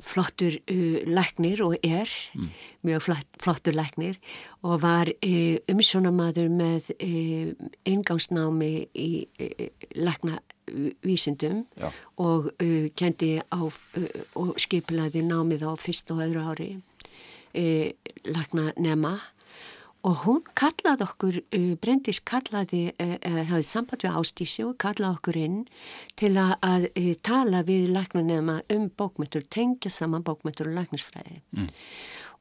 [0.08, 2.48] flottur uh, læknir og er mm.
[2.86, 4.18] mjög flott, flottur læknir
[4.62, 7.52] og var uh, umsjónamaður með uh,
[7.88, 9.10] ingangsnámi í
[9.96, 11.64] læknavísindum
[12.22, 12.50] og
[12.98, 13.60] kendi á
[14.38, 16.70] og skiplaði námið á fyrst og öðru ári
[18.28, 19.16] lækna nema
[20.06, 25.18] og hún kallaði okkur, uh, Bryndis kallaði, uh, uh, hafið samband við Ástísi og kallaði
[25.18, 25.56] okkur inn
[26.20, 26.86] til að, að
[27.26, 31.72] tala við læknunema um bókmyndur, tengja saman bókmyndur og læknisfræði mm.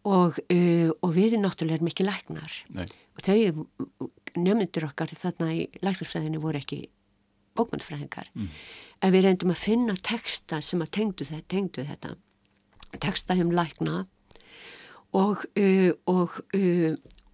[0.05, 2.85] og, uh, og við erum náttúrulega mikið læknar Nei.
[3.17, 3.65] og þau
[4.37, 6.83] nefnundur okkar þarna í læknisfræðinu voru ekki
[7.57, 8.53] bókmyndfræðingar mm.
[9.01, 12.15] en við reyndum að finna texta sem að tengdu þetta, tengdu þetta
[13.01, 14.05] texta um lækna
[15.17, 16.37] og, uh, og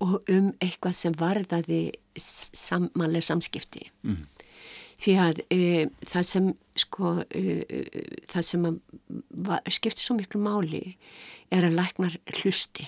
[0.04, 1.82] og um eitthvað sem varðaði
[2.20, 4.18] samanlega samskipti mm.
[5.04, 5.62] því að e,
[6.10, 6.50] það sem
[6.84, 7.44] sko e,
[8.32, 8.68] það sem
[9.48, 10.84] var, skipti svo miklu máli
[11.54, 12.88] er að læknar hlusti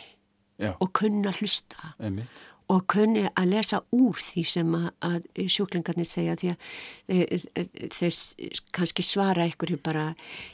[0.61, 0.71] Já.
[0.79, 6.51] og kunna hlusta Einmitt og kunni að lesa úr því sem að, sjúklingarnir segja því
[6.53, 6.63] að
[7.07, 10.05] þeir, þeir kannski svara einhverju bara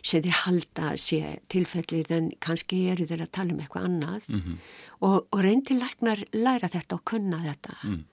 [0.04, 4.42] sem þeir halda sé tilfellið en kannski eru þeir að tala um eitthvað annað mm
[4.42, 4.58] -hmm.
[5.00, 8.04] og, og reyndilegnar læra þetta og kunna þetta mm.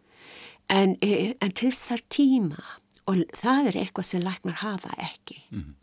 [0.69, 2.63] en, e, en til þar tíma
[3.09, 5.78] og það er eitthvað sem læknar hafa ekki mm -hmm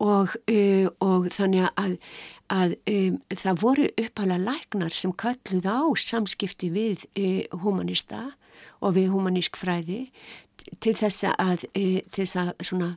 [0.00, 1.96] og, uh, og þannig að,
[2.52, 8.30] að um, það voru uppalega læknar sem kalluð á samskipti við uh, humanista
[8.80, 10.06] og við humanísk fræði
[10.80, 12.90] til þess að, uh, til þess að svona,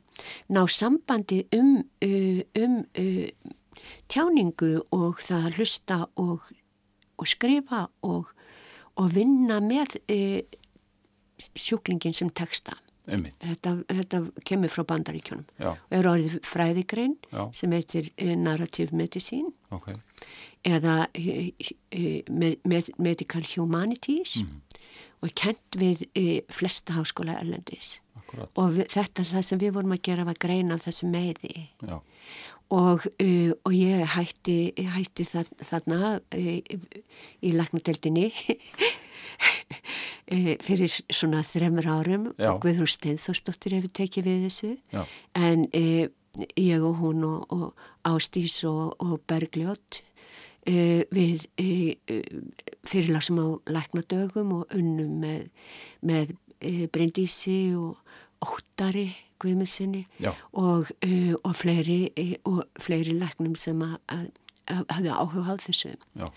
[0.48, 2.78] ná sambandi um, um
[4.08, 6.48] tjáningu og það að hlusta og,
[7.20, 8.32] og skrifa og,
[8.96, 9.98] og vinna með
[11.58, 12.78] sjúklingin sem texta.
[13.04, 17.42] Þetta, þetta kemur frá bandaríkjónum og er orðið fræðigrein Já.
[17.56, 19.98] sem heitir eh, narrative medicine okay.
[20.64, 21.50] eða eh,
[21.92, 24.80] eh, med, med, medical humanities mm.
[25.20, 26.06] og er kent við
[26.48, 28.48] flesta háskóla erlendis Akkurat.
[28.56, 31.68] og við, þetta það sem við vorum að gera var greina af þessu meði
[32.72, 33.04] og,
[33.64, 36.62] og ég hætti, hætti þarna í,
[37.44, 38.30] í lagnadeldinni
[40.26, 42.54] e, fyrir svona þremur árum Já.
[42.54, 45.04] og Guðrún Steinþórsdóttir hefur tekið við þessu Já.
[45.36, 50.02] en ég og hún og, og Ástís og, og Bergljótt
[50.64, 51.44] við
[52.88, 55.50] fyrirlagsum á læknadögum og unnum með,
[56.00, 56.32] með
[56.94, 58.00] Bryndísi og
[58.44, 59.08] Óttari
[59.42, 60.04] Guðmessinni
[60.52, 60.90] og,
[61.42, 61.98] og fleiri
[62.48, 64.30] og fleiri læknum sem að
[64.68, 66.28] hafði áhuga á þessu Já.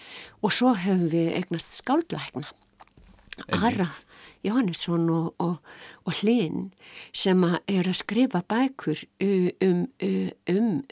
[0.44, 2.50] og svo hefum við eignast skáldlækna
[3.54, 3.92] Ara
[4.46, 5.58] Jóhannesson og, og,
[6.06, 6.72] og Hlinn
[7.16, 10.84] sem að er að skrifa bækur um, um, um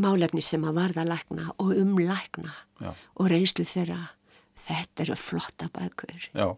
[0.00, 2.94] málefni sem að varða lækna og um lækna Já.
[3.16, 4.00] og reynslu þeirra
[4.66, 6.56] þetta eru flotta bækur Já.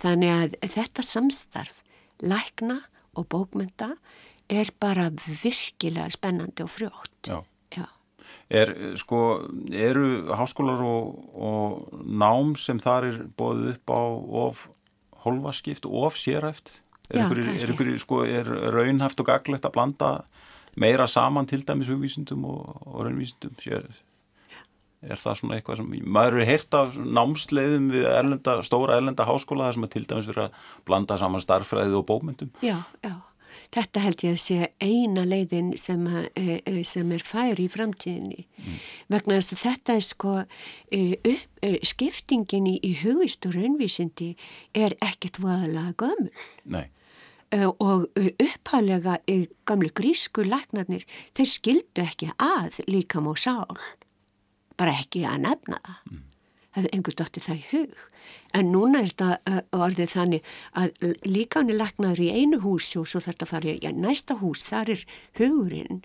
[0.00, 1.83] þannig að þetta samstarf
[2.24, 2.80] lækna
[3.14, 3.94] og bókmynda
[4.50, 7.42] er bara virkilega spennandi og frjótt Já
[8.52, 9.18] Er, sko,
[9.72, 14.02] eru háskólar og, og nám sem þar er bóðið upp á
[14.44, 14.62] of
[15.24, 16.80] holvaskipt og of séræft?
[17.08, 20.10] Er, Já, ykkur, er, sko, er raunhaft og gaglegt að blanda
[20.80, 23.56] meira saman til dæmis hugvísindum og, og raunvísindum?
[23.64, 23.88] Sér,
[25.10, 29.68] er það svona eitthvað sem, maður eru heyrt af námsleiðum við erlenda, stóra erlenda háskóla
[29.68, 32.52] þar sem að til dæmis vera að blanda saman starfræðið og bókmyndum?
[32.64, 33.14] Já, já.
[33.74, 37.70] Þetta held ég að sé eina leiðin sem, að, e, e, sem er færi í
[37.72, 38.76] framtíðinni mm.
[39.10, 44.34] vegna þess að þetta er sko e, upp, skiptingin í, í hugist og raunvísindi
[44.78, 46.28] er ekkert vaðalega gömul
[46.70, 46.84] Nei.
[47.80, 49.16] og upphalega
[49.66, 53.80] gamlu grísku lagnarnir þeir skildu ekki að líkam og sál
[54.80, 56.24] bara ekki að nefna það mm.
[56.74, 58.10] það er einhver dótti það í hug
[58.54, 63.22] En núna er þetta orðið þannig að líkan er lagnaður í einu húsi og svo
[63.24, 65.04] þetta farið í næsta hús, þar er
[65.40, 66.02] hugurinn.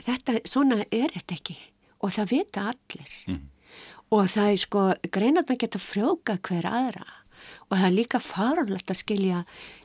[0.00, 1.58] Þetta, svona er þetta ekki
[2.02, 3.16] og það vita allir.
[3.28, 3.42] Mm.
[4.12, 7.06] Og það er sko, greinarna geta frjóka hver aðra
[7.68, 9.38] og það er líka farulegt að skilja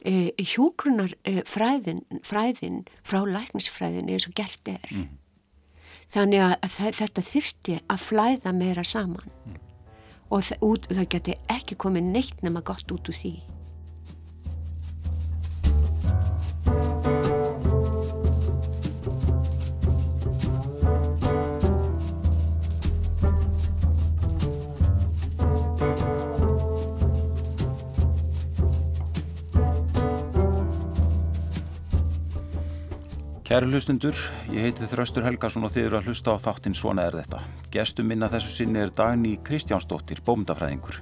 [0.05, 4.91] eh, hjúkrunar eh, fræðin, fræðin frá læknisfræðin eins og gert er.
[4.93, 5.07] Mm.
[6.13, 9.31] Þannig að þetta þyrti að flæða meira saman.
[9.45, 9.63] Mm
[10.29, 13.33] og það, út, það geti ekki komið neitt nema gott út úr því
[33.47, 34.17] Kæru hlustundur,
[34.51, 37.37] ég heiti Þraustur Helgarsson og þið eru að hlusta á þáttinn Svona er þetta.
[37.71, 40.97] Gestum minna þessu sinni er Dagný Kristjánsdóttir, bómdafræðingur.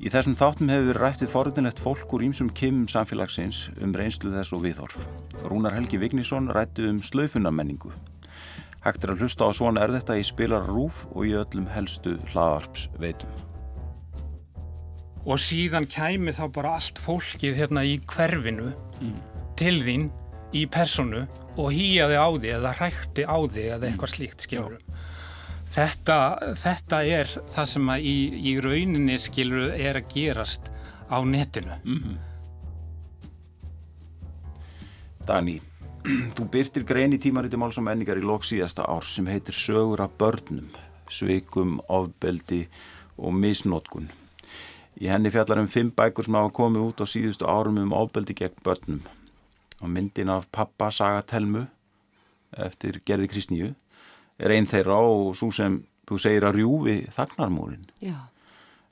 [0.00, 4.56] Í þessum þáttum hefur við rættið forðinlegt fólk úr ímsum kimum samfélagsins um reynslu þess
[4.56, 4.96] og viðhorf.
[5.44, 7.92] Rúnar Helgi Vignísson rætti um slöfunamenningu.
[8.88, 12.16] Hægt er að hlusta á Svona er þetta í spilar rúf og í öllum helstu
[12.32, 13.28] hlaðarps veitum.
[15.28, 19.16] Og síðan kæmi þá bara allt fólkið hérna í hverfinu mm.
[19.60, 20.12] til þín
[20.54, 21.24] í personu
[21.54, 24.14] og hýjaði á því eða hrækti á því eða eitthvað mm.
[24.14, 24.78] slíkt skilur
[25.74, 26.18] þetta,
[26.60, 28.16] þetta er það sem að í,
[28.52, 30.70] í rauninni skilur er að gerast
[31.10, 31.76] á netinu.
[31.84, 32.16] Mm -hmm.
[35.26, 35.60] Dani
[36.36, 40.02] þú byrtir grein í tímariti máls og menningar í lók síðasta árs sem heitir Sögur
[40.04, 40.68] af börnum
[41.08, 42.68] sveikum, ofbeldi
[43.16, 44.10] og misnótkun
[45.00, 48.34] í henni fjallar um fimm bækur sem hafa komið út á síðustu árum um ofbeldi
[48.34, 49.00] gegn börnum
[49.84, 51.64] og myndin af pappa Sagatelmu
[52.64, 53.72] eftir Gerði Kristníu
[54.38, 58.16] er einn þeirra og svo sem þú segir að rjúfi þagnarmúrin Já.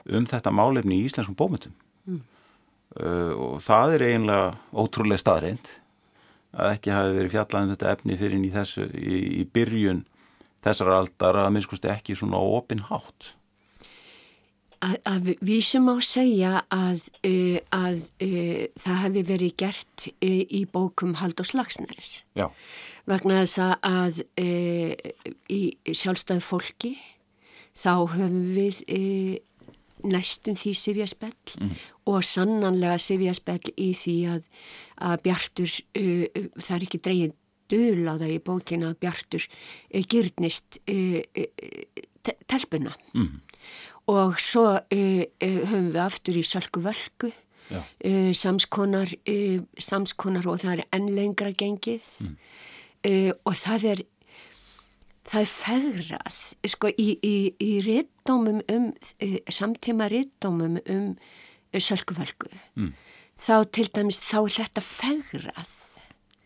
[0.09, 1.75] um þetta málefni í íslenskum bómyndum
[2.07, 2.21] mm.
[2.99, 5.71] uh, og það er eiginlega ótrúlega staðreind
[6.53, 10.03] að ekki hafi verið fjallaðin um þetta efni fyrir í, þessu, í, í byrjun
[10.63, 13.33] þessar aldar að minnst ekki svona opin hátt
[14.83, 20.43] að, að við sem á segja að, uh, að uh, það hefði verið gert uh,
[20.43, 22.23] í bókum Haldur Slagsnæris
[23.09, 24.21] vegna þess að
[25.51, 25.61] í
[25.91, 26.93] sjálfstæðu fólki
[27.75, 28.77] þá höfum við
[30.07, 31.73] næstum því Sivjaspell mm.
[32.07, 34.47] og sannanlega Sivjaspell í því að,
[35.03, 37.35] að Bjartur, það er ekki dreygin
[37.73, 39.49] döl á það í bókina að Bjartur
[40.13, 40.79] gyrnist
[42.47, 42.95] telpuna.
[43.11, 43.41] Mm
[44.11, 49.13] og svo uh, höfum við aftur í Sölku Völku uh, samskonar,
[49.79, 52.35] samskonar og það er enn lengra gengið mm.
[53.43, 54.03] og það er
[55.27, 56.41] það er fegrað
[56.73, 58.91] sko í, í, í rittdómum um
[59.51, 61.07] samtíma rittdómum um
[61.73, 62.91] Sölku Völku mm.
[63.39, 65.79] þá til dæmis þá er þetta fegrað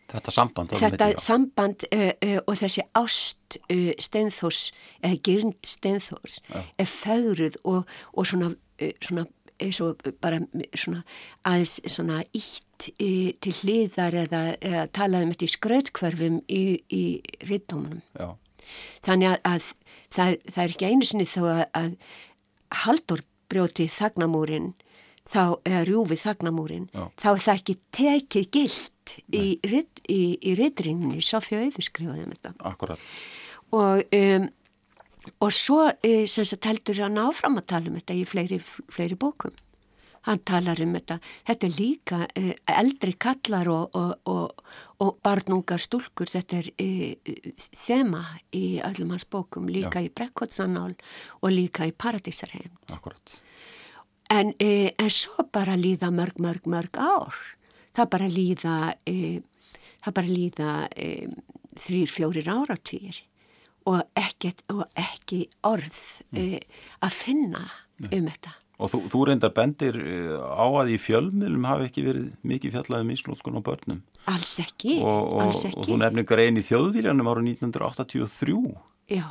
[0.08, 4.70] Þetta samband Þetta samband uh, uh, og þessi ást uh, Steinfors,
[5.04, 6.62] eða Gyrnd Steinfors ja.
[6.80, 8.48] er fagruð og, og svona,
[9.04, 9.26] svona,
[9.74, 9.90] svo
[10.22, 10.40] bara
[10.72, 11.02] svona
[11.48, 17.02] aðeins svona ítt til hliðar eða, eða talaðum þetta í skrautkverfum í, í
[17.50, 18.00] rittdómanum.
[19.04, 19.68] Þannig að, að
[20.14, 21.94] það, það er ekki einu sinni þó að, að
[22.84, 24.72] Haldur brjóti þagnamúrin
[25.28, 26.88] þá, eða rjúfið þagnamúrin,
[27.20, 29.44] þá er það ekki tekið gilt í,
[30.08, 32.54] í, í rittrinninni, Sofja Auður skrifaði um þetta.
[32.70, 33.06] Akkurat.
[33.76, 34.50] Og, um,
[35.44, 39.18] og svo uh, sem sagt heldur hann áfram að tala um þetta í fleiri, fleiri
[39.20, 39.56] bókum.
[40.28, 41.18] Hann talar um þetta,
[41.48, 44.62] þetta er líka uh, eldri kallar og, og, og,
[45.04, 47.34] og barnungar stúlkur, þetta er uh,
[47.84, 48.24] þema
[48.56, 50.08] í öllum hans bókum, líka Já.
[50.08, 50.96] í Brekkotsanál
[51.42, 52.72] og líka í Paradísarheim.
[52.96, 53.36] Akkurat.
[54.28, 57.36] En, en svo bara líða mörg, mörg, mörg ár
[57.98, 58.76] það bara líða
[59.08, 59.16] e,
[60.04, 61.08] það bara líða e,
[61.78, 63.20] þrýr, fjórir áratýr
[63.88, 65.98] og, og ekki orð
[66.36, 66.46] e,
[67.04, 67.66] að finna
[67.98, 68.10] Nei.
[68.18, 68.54] um þetta.
[68.78, 73.10] Og þú, þú reyndar bendir e, á að í fjölmiðlum hafi ekki verið mikið fjallaðið
[73.10, 74.02] mislótkun á börnum.
[74.30, 75.80] Alls ekki, og, og, alls ekki.
[75.80, 78.58] Og þú nefnir grein í þjóðvíljanum ára 1983
[79.18, 79.26] Já.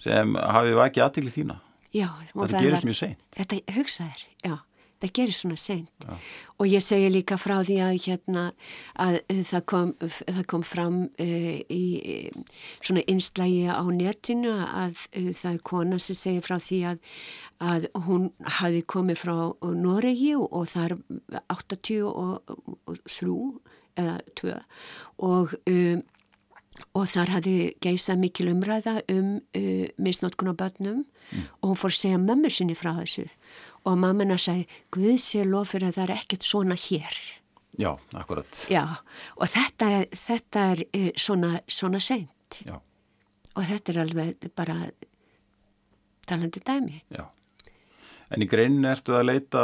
[0.00, 1.60] sem hafi vakið aðtili þína.
[1.94, 2.08] Já.
[2.32, 3.22] Þetta gerist var, mjög seint.
[3.36, 4.58] Þetta hugsaður, já
[5.00, 6.16] það gerir svona seint ja.
[6.60, 8.44] og ég segi líka frá því að hérna
[9.00, 9.18] að
[9.48, 11.84] það kom, það kom fram uh, í
[12.82, 17.02] svona einslægi á netinu að uh, það er kona sem segir frá því að,
[17.72, 18.30] að hún
[18.60, 19.34] hafi komið frá
[19.80, 20.96] Noregi og það er
[21.56, 22.00] 83
[24.00, 24.56] eða 2
[25.26, 26.04] og um,
[26.94, 31.04] og þar hafði geisað mikil umræða um uh, misnótkun á börnum.
[31.30, 31.46] Mm.
[31.62, 33.28] og hún fór segja mömmur sinni frá þessu.
[33.86, 37.18] Og mammina sagði Guð sé lof fyrir að það er ekkert svona hér.
[37.78, 38.64] Já, akkurat.
[38.68, 38.84] Já,
[39.36, 42.60] og þetta er, þetta er eh, svona, svona seint.
[42.66, 42.80] Já.
[43.54, 44.74] og þetta er alveg bara
[46.26, 47.02] talandi dæmi.
[47.14, 47.28] Já.
[48.30, 49.62] En í greinin ertu að leita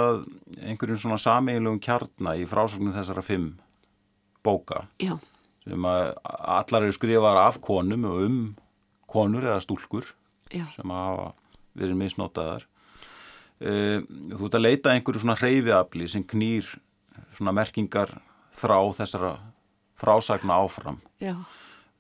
[0.62, 3.57] einhverjum svona sameigilugum kjarnar í frásögnum þessara fimm
[4.47, 4.87] bóka?
[5.03, 5.19] Já
[5.67, 8.39] sem að allar eru skrifar af konum og um
[9.11, 10.09] konur eða stúlkur
[10.55, 10.64] Já.
[10.75, 11.33] sem hafa
[11.77, 12.67] verið misnótaðar
[13.57, 16.67] Eh, þú ert að leita einhverju svona hreyfiafli sem knýr
[17.39, 18.11] svona merkingar
[18.61, 19.31] þrá þessara
[19.97, 21.39] frásagna áfram Já.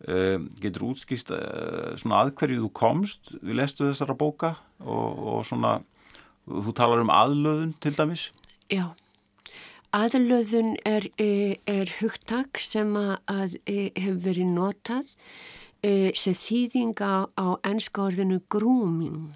[0.04, 4.52] Eh, getur útskýst eh, svona aðhverju þú komst við lestu þessara bóka
[4.84, 5.78] og, og svona
[6.44, 8.28] þú talar um aðlöðun til dæmis
[8.68, 8.90] Já
[9.96, 15.12] aðlöðun er, er hugtak sem að, að hefur verið notað
[16.16, 19.34] sem þýðinga á ennska orðinu grooming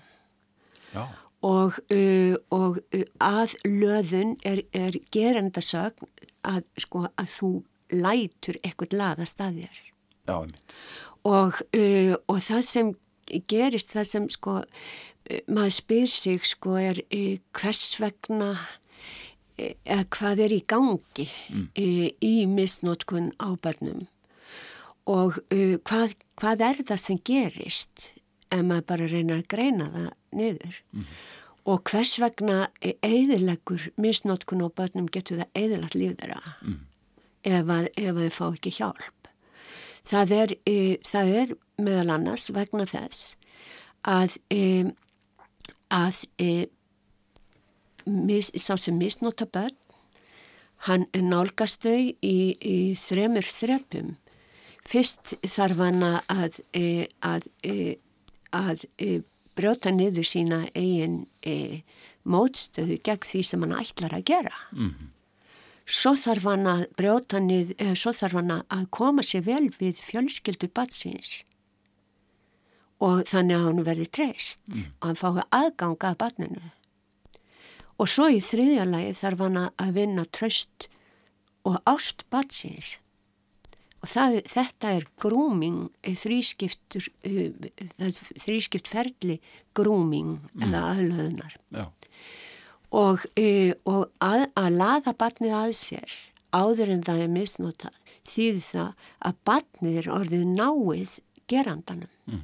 [0.91, 1.05] Já.
[1.47, 1.79] og,
[2.51, 2.81] og
[3.23, 6.09] aðlöðun er, er gerendasögn
[6.49, 7.53] að, sko, að þú
[7.95, 9.79] lætur eitthvað laðast að þér.
[10.27, 10.37] Já.
[11.29, 11.63] Og,
[12.27, 12.93] og það sem
[13.51, 14.59] gerist, það sem sko,
[15.47, 17.03] maður spyr sig sko er
[17.57, 18.55] hvers vegna
[20.17, 21.67] hvað er í gangi mm.
[21.77, 24.07] í misnótkun á börnum
[25.11, 28.11] og hvað, hvað er það sem gerist
[28.51, 30.77] ef maður bara reynar að greina það niður.
[30.95, 31.09] Mm.
[31.71, 36.55] Og hvers vegna eðilegur misnótkun á börnum getur það eðilagt líf þeirra.
[36.63, 36.79] Mm
[37.45, 39.29] ef þau fá ekki hjálp.
[40.05, 43.37] Það er, e, það er meðal annars vegna þess
[44.05, 44.91] að, e,
[45.93, 46.69] að e,
[48.11, 49.77] mis, sá sem misnóta börn,
[50.89, 54.15] hann nálgast þau í, í þremur þrepum.
[54.91, 57.95] Fyrst þarf hann að, e, að, e,
[58.57, 59.21] að e,
[59.59, 61.23] brjóta niður sína eigin
[62.25, 64.57] mótstöðu gegn því sem hann ætlar að gera.
[64.73, 65.17] Mm -hmm
[65.91, 70.01] svo þarf hann að brjóta niður, eða svo þarf hann að koma sér vel við
[70.05, 71.41] fjölskyldu batsins
[73.01, 74.85] og þannig að hann verði treyst mm.
[75.01, 76.71] og hann fái aðganga að batninu.
[78.01, 80.89] Og svo í þriðja lagi þarf hann að vinna tröst
[81.69, 82.97] og ást batsins.
[84.01, 86.23] Og það, þetta er grúming, eh, uh,
[88.41, 89.37] þrískipt ferli
[89.77, 90.63] grúming mm.
[90.65, 91.59] eða aðlöðunar.
[91.77, 91.85] Já
[92.91, 96.15] og, e, og að, að laða barnið að sér
[96.51, 97.99] áður en það er misnotað
[98.31, 101.15] þýð það að barnið er orðið náið
[101.51, 102.43] gerandanum mm.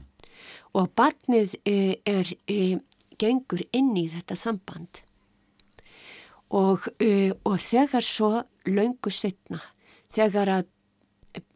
[0.78, 2.78] og barnið e, er, e,
[3.18, 5.02] gengur inn í þetta samband
[6.56, 8.32] og, e, og þegar svo
[8.68, 9.60] laungu setna
[10.14, 10.72] þegar að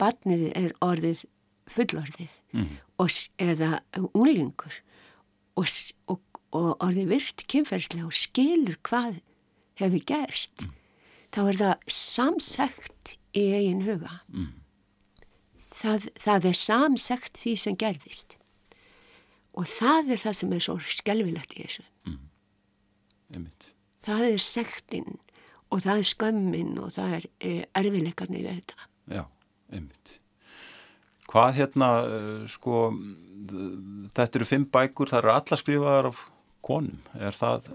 [0.01, 1.25] barnið er orðið
[1.71, 2.73] fullorðið mm.
[3.01, 3.79] og, eða
[4.13, 4.75] unlingur
[5.57, 5.71] og,
[6.11, 6.21] og
[6.57, 9.21] og orðið virt kynferðslega og skilur hvað
[9.81, 10.73] hefur gerst mm.
[11.35, 14.49] þá er það samsagt í eigin huga mm.
[15.79, 18.37] það, það er samsagt því sem gerðist
[19.55, 23.47] og það er það sem er svo skelvilegt í þessu mm.
[24.07, 25.19] Það er sektinn
[25.71, 28.89] og það er skömmin og það er eh, erfileikarni við þetta.
[29.11, 29.23] Já,
[29.71, 30.17] einmitt.
[31.31, 32.89] Hvað hérna, uh, sko
[34.11, 36.25] þetta eru fimm bækur, það eru alla skrifaðar af
[36.67, 36.99] konum.
[37.19, 37.71] Er það,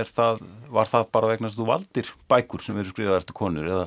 [0.00, 0.42] er það
[0.72, 3.86] var það bara vegna þess að þú valdir bækur sem eru skrifaðar eftir konur eða,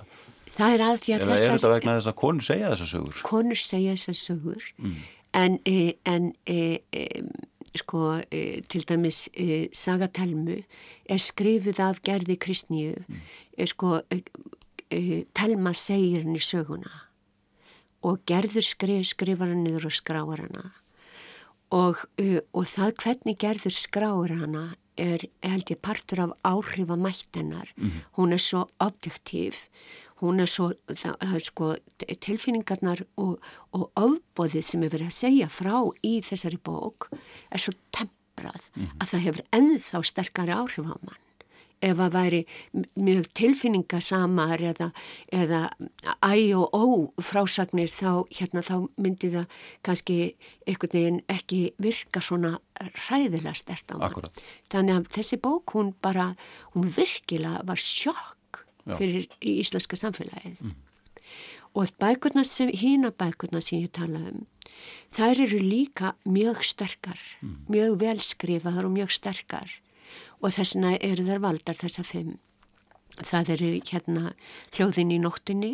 [0.53, 3.21] eða þessar, er þetta vegna þess að konur segja þessar sögur?
[3.27, 4.67] Konur segja þessar sögur.
[4.77, 4.97] Mm.
[5.37, 6.59] en, e, en e,
[6.95, 7.03] e,
[7.81, 10.61] sko e, til dæmis e, Sagatelmu
[11.09, 13.67] er skrifuð af gerði kristníu mm.
[13.67, 14.21] sko e,
[15.35, 17.07] Telma segir henni söguna
[18.05, 20.69] og gerður skrif, skrifar hann niður og skráar hana.
[21.75, 24.67] Og, uh, og það hvernig gerður skráur hana
[24.97, 29.67] er held ég partur af áhrifamættenar mm hún er svo objektív
[30.21, 31.69] hún er svo það, sko,
[32.25, 33.37] tilfinningarnar og,
[33.77, 38.83] og ofbóðið sem er verið að segja frá í þessari bók er svo temprað mm
[38.83, 38.97] -hmm.
[38.99, 41.23] að það hefur ennþá sterkari áhrif á mann
[41.83, 42.39] ef að væri
[42.97, 44.87] mjög tilfinningasamar eða,
[45.33, 45.61] eða
[46.25, 46.85] æ og ó
[47.21, 49.45] frásagnir þá, hérna, þá myndi það
[49.85, 50.17] kannski
[50.65, 52.57] einhvern veginn ekki virka svona
[53.07, 54.31] ræðilega stert á mann.
[54.73, 56.31] Þannig að þessi bók hún bara,
[56.73, 58.33] hún virkilega var sjokk
[58.95, 60.61] fyrir í íslenska samfélagið.
[60.63, 60.75] Mm.
[61.77, 64.45] Og bækurna sem, hína bækurna sem ég tala um,
[65.13, 67.67] þær eru líka mjög sterkar, mm.
[67.69, 69.75] mjög velskrifaðar og mjög sterkar
[70.41, 72.35] og þessna eru þær valdar þessar fimm.
[73.17, 74.33] Það eru hérna
[74.75, 75.71] hljóðin í nóttinni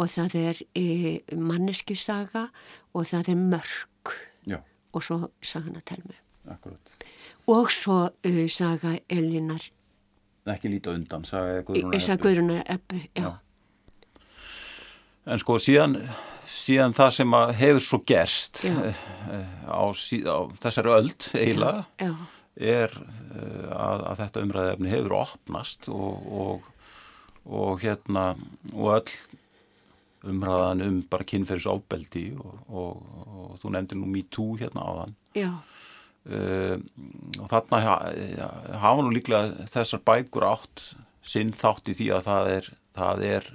[0.00, 0.84] og það er e,
[1.36, 2.46] manneskjusaga
[2.96, 4.14] og það er mörg
[4.48, 4.62] Já.
[4.96, 6.16] og svo sagana telmu.
[6.48, 6.94] Akkurat.
[7.48, 9.68] Og svo e, saga Elinar.
[10.54, 11.26] Ekki lítið undan,
[12.76, 13.26] Eppu, já.
[13.26, 13.30] já.
[15.28, 15.98] En sko síðan,
[16.48, 18.72] síðan það sem hefur svo gerst e,
[19.68, 21.84] á, á þessari öld eiginlega.
[22.00, 22.12] Já
[22.58, 26.70] er eh, að, að þetta umræðefni hefur opnast og, og,
[27.46, 28.32] og hérna
[28.74, 29.12] og öll
[30.28, 36.74] umræðan um bara kynferðisofbeldi og, og þú nefndir nú MeToo hérna á þann uh,
[37.42, 37.82] og þarna
[38.82, 40.84] hafa nú líklega þessar bækur átt
[41.28, 43.48] sinn þátt í því að það er, það er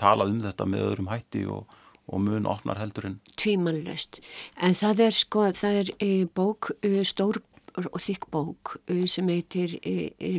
[0.00, 4.18] talað um þetta með öðrum hætti og og mun opnar heldur en tvímanlöst
[4.60, 7.38] en það er sko það er e, bók e, stór
[7.74, 9.76] og þykk bók uh, sem heitir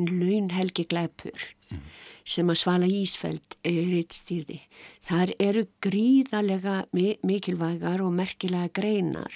[0.07, 1.81] laun helgi glæpur mm.
[2.23, 4.61] sem að Svala Ísfeld reytstýrði.
[5.03, 9.35] Þar eru gríðalega mikilvægar og merkilega greinar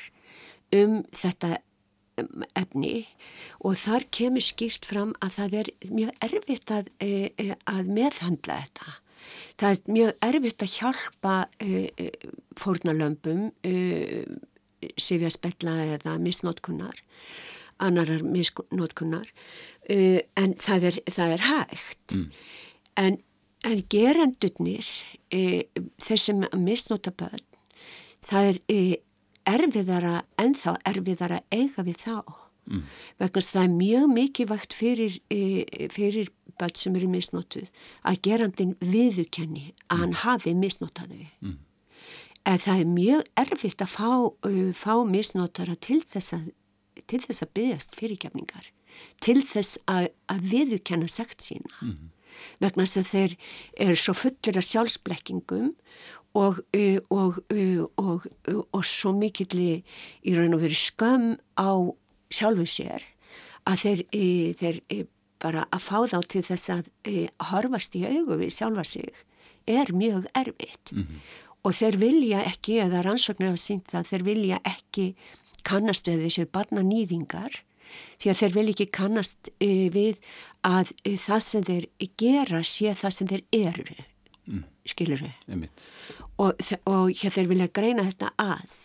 [0.76, 1.58] um þetta
[2.58, 3.04] efni
[3.60, 8.60] og þar kemur skýrt fram að það er mjög erfitt að, e, e, að meðhandla
[8.64, 8.96] þetta.
[9.60, 12.10] Það er mjög erfitt að hjálpa e,
[12.60, 13.50] fórnalömpum,
[14.96, 17.02] sifjaspella eða misnótkunnar,
[17.84, 19.28] annarar misnótkunnar,
[19.90, 22.16] en það er, það er hægt.
[22.16, 22.26] Mm.
[23.04, 23.20] En,
[23.68, 24.88] en gerendurnir,
[26.08, 27.44] þessum misnóta börn,
[28.24, 28.64] það er
[29.54, 32.16] erfiðara, ennþá erfiðara eiga við þá
[32.70, 32.84] mm.
[33.22, 35.40] vegna það er mjög mikilvægt fyrir, e,
[35.94, 36.30] fyrir
[36.60, 37.70] börn sem eru misnótuð
[38.08, 40.04] að gerandin viðukenni að mm.
[40.04, 41.58] hann hafi misnótaðu mm.
[42.52, 44.12] en það er mjög erfitt að fá,
[44.50, 46.50] uh, fá misnótara til þess að
[47.00, 48.72] að byggjast fyrirgefningar
[49.24, 52.10] til þess að, að viðukenna segt sína mm.
[52.60, 53.36] vegna þess að þeir
[53.86, 55.70] eru svo fullir af sjálfsblekkingum
[56.38, 56.60] og,
[57.10, 57.40] og,
[57.98, 58.28] og,
[58.72, 61.72] og svo mikill í raun og veri skam á
[62.30, 63.06] sjálfu sér
[63.70, 64.04] að þeir,
[64.60, 65.08] þeir
[65.42, 66.90] bara að fá þá til þess að
[67.52, 69.24] horfast í augu við sjálfa sig
[69.70, 71.20] er mjög erfitt mm -hmm.
[71.64, 75.16] og þeir vilja ekki, eða rannsóknar hafa sínt það, þeir vilja ekki
[75.64, 77.64] kannast við þessu barna nýðingar
[78.20, 80.20] því að þeir vilja ekki kannast við
[80.68, 81.86] að það sem þeir
[82.18, 83.96] gera sé það sem þeir eru.
[84.90, 85.68] Skilur við
[86.40, 88.76] og, og hér þeir vilja greina þetta að.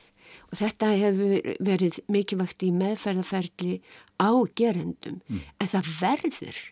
[0.51, 3.77] Og þetta hefur verið mikilvægt í meðferðaferli
[4.19, 5.21] á gerendum.
[5.29, 5.43] Mm.
[5.63, 6.63] en það verður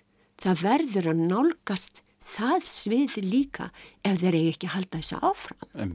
[0.43, 3.69] það verður að nálgast það svið líka
[4.07, 5.95] ef þeir eigi ekki að halda þessu áfram.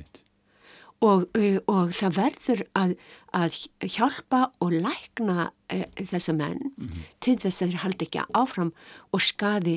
[1.05, 1.27] Og,
[1.69, 2.93] og það verður að,
[3.37, 7.03] að hjálpa og lækna e, þessa menn mm.
[7.21, 8.71] til þess að þeir haldi ekki áfram
[9.13, 9.75] og skadi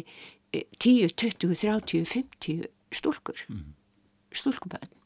[0.80, 3.44] 10, 20, 30, 50 stúlkur.
[3.48, 3.74] Mm.
[4.34, 4.96] stúlkuböðn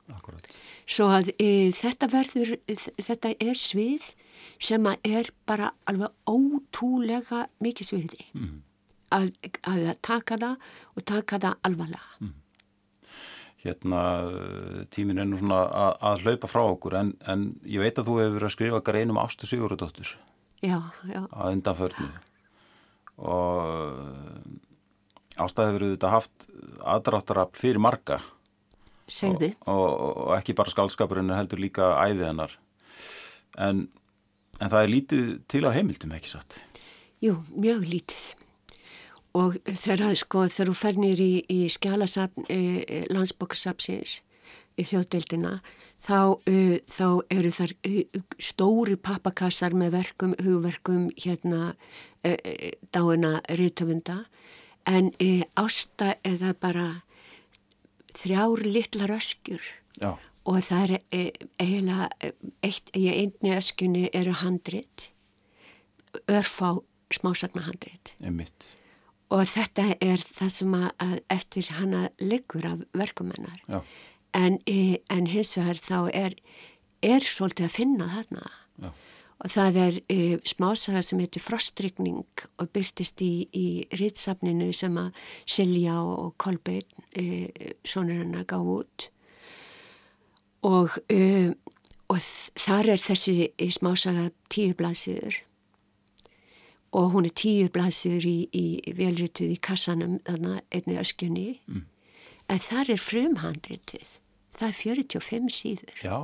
[0.84, 2.54] svo að e, þetta verður
[3.00, 4.10] þetta er svið
[4.62, 8.26] sem að er bara alveg ótrúlega mikið sviði.
[8.36, 8.62] Mm.
[9.14, 9.30] að,
[9.68, 10.56] að taka það
[10.94, 12.18] og taka það alvarlega.
[12.20, 12.34] Mm.
[13.64, 14.00] Hérna
[14.92, 18.18] tímin er nú svona að, að hlaupa frá okkur en, en ég veit að þú
[18.20, 20.10] hefur verið að skrifa greinum Ástu Sigurðardóttur.
[21.30, 22.10] Að undanförnu.
[23.24, 24.60] Og
[25.40, 26.46] Ástæði hefur þetta haft
[26.94, 28.20] aðdráttarafl fyrir marga.
[29.68, 32.54] Og, og, og ekki bara skálskapurinn heldur líka æðið hennar.
[33.60, 33.88] En,
[34.60, 36.56] en það er lítið til á heimildum ekki satt?
[37.24, 38.24] Jú, mjög lítið.
[39.34, 44.20] Og þegar sko þú fernir í, í skjálasapn e, e, landsbókarsapsins
[44.78, 45.56] í þjóðdeildina
[46.04, 48.04] þá, e, þá eru þar e,
[48.38, 51.74] stóri pappakassar með verkum, hugverkum hérna
[52.22, 54.22] e, dáina rítöfunda
[54.86, 56.86] en e, ásta það bara
[58.14, 59.62] þrjár litlar öskjur.
[60.00, 60.16] Já.
[60.44, 61.20] og það er e,
[61.62, 62.32] eiginlega
[62.66, 65.12] eitt, í einni öskjunni eru handrit
[66.26, 66.82] örfá
[67.14, 68.66] smásagna handrit Einmitt.
[69.30, 73.62] og þetta er það sem að eftir hana liggur af verkumennar
[74.34, 76.36] en, e, en hins vegar þá er,
[77.06, 78.50] er svolítið að finna þarna.
[78.82, 78.90] Já
[79.42, 83.66] og það er e, smásaga sem heitir Frostrykning og byrtist í, í
[83.98, 85.10] rýtsafninu sem að
[85.44, 87.50] Silja og Kolbeinn e,
[87.86, 89.08] sonur hennar gáð út.
[90.64, 91.50] Og, e,
[92.08, 92.20] og
[92.64, 95.42] þar er þessi smásaga tíu blaðsýður
[96.94, 101.48] og hún er tíu blaðsýður í, í velrituð í kassanum þarna einni öskjunni.
[101.66, 101.86] Mm.
[102.48, 104.18] en þar er frumhandritið.
[104.54, 106.02] Það er 45 síður.
[106.04, 106.18] Já.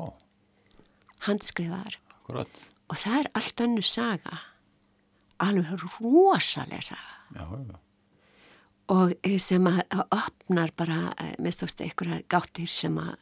[1.26, 4.41] Handskriðar Akkurat og það er allt annu saga.
[5.41, 7.16] Alveg rosalega saga.
[7.30, 7.76] Já, já.
[8.91, 13.14] og eh, sem að opnar bara eh, mistókst einhverjar gáttir sem að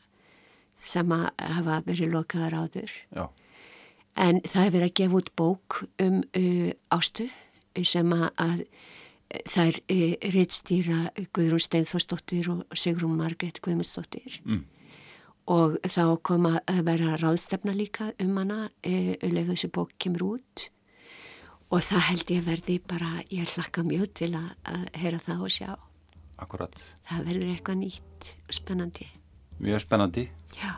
[0.80, 2.92] sem að hafa verið lokaðar áður.
[3.12, 3.28] Já.
[4.16, 7.26] en það hefur verið að gefa út bók um uh, ástu
[7.84, 8.62] sem að, að
[9.66, 11.00] er uh, reittstýra
[11.36, 14.40] Guðrún Steinforsdóttir og Sigrún Margret Guðmundsdóttir.
[14.44, 14.64] Mm
[15.48, 20.68] og þá kom að vera ráðstefna líka um hana auðvitað e, þessi bók kemur út
[21.72, 25.52] og það held ég verði bara, ég hlakka mjög til að, að heyra það og
[25.52, 25.70] sjá.
[26.38, 26.80] Akkurat.
[27.08, 29.08] Það verður eitthvað nýtt og spennandi.
[29.58, 30.26] Mjög spennandi.
[30.56, 30.72] Já.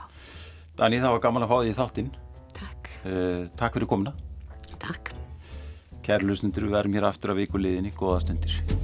[0.78, 2.12] Dani, það var gaman að fá því þáttinn.
[2.56, 2.92] Takk.
[3.04, 4.14] Uh, takk fyrir komuna.
[4.80, 5.12] Takk.
[6.06, 7.92] Kæri lusnundur, við erum hér aftur af vikuleginni.
[7.94, 8.79] Góða stundir.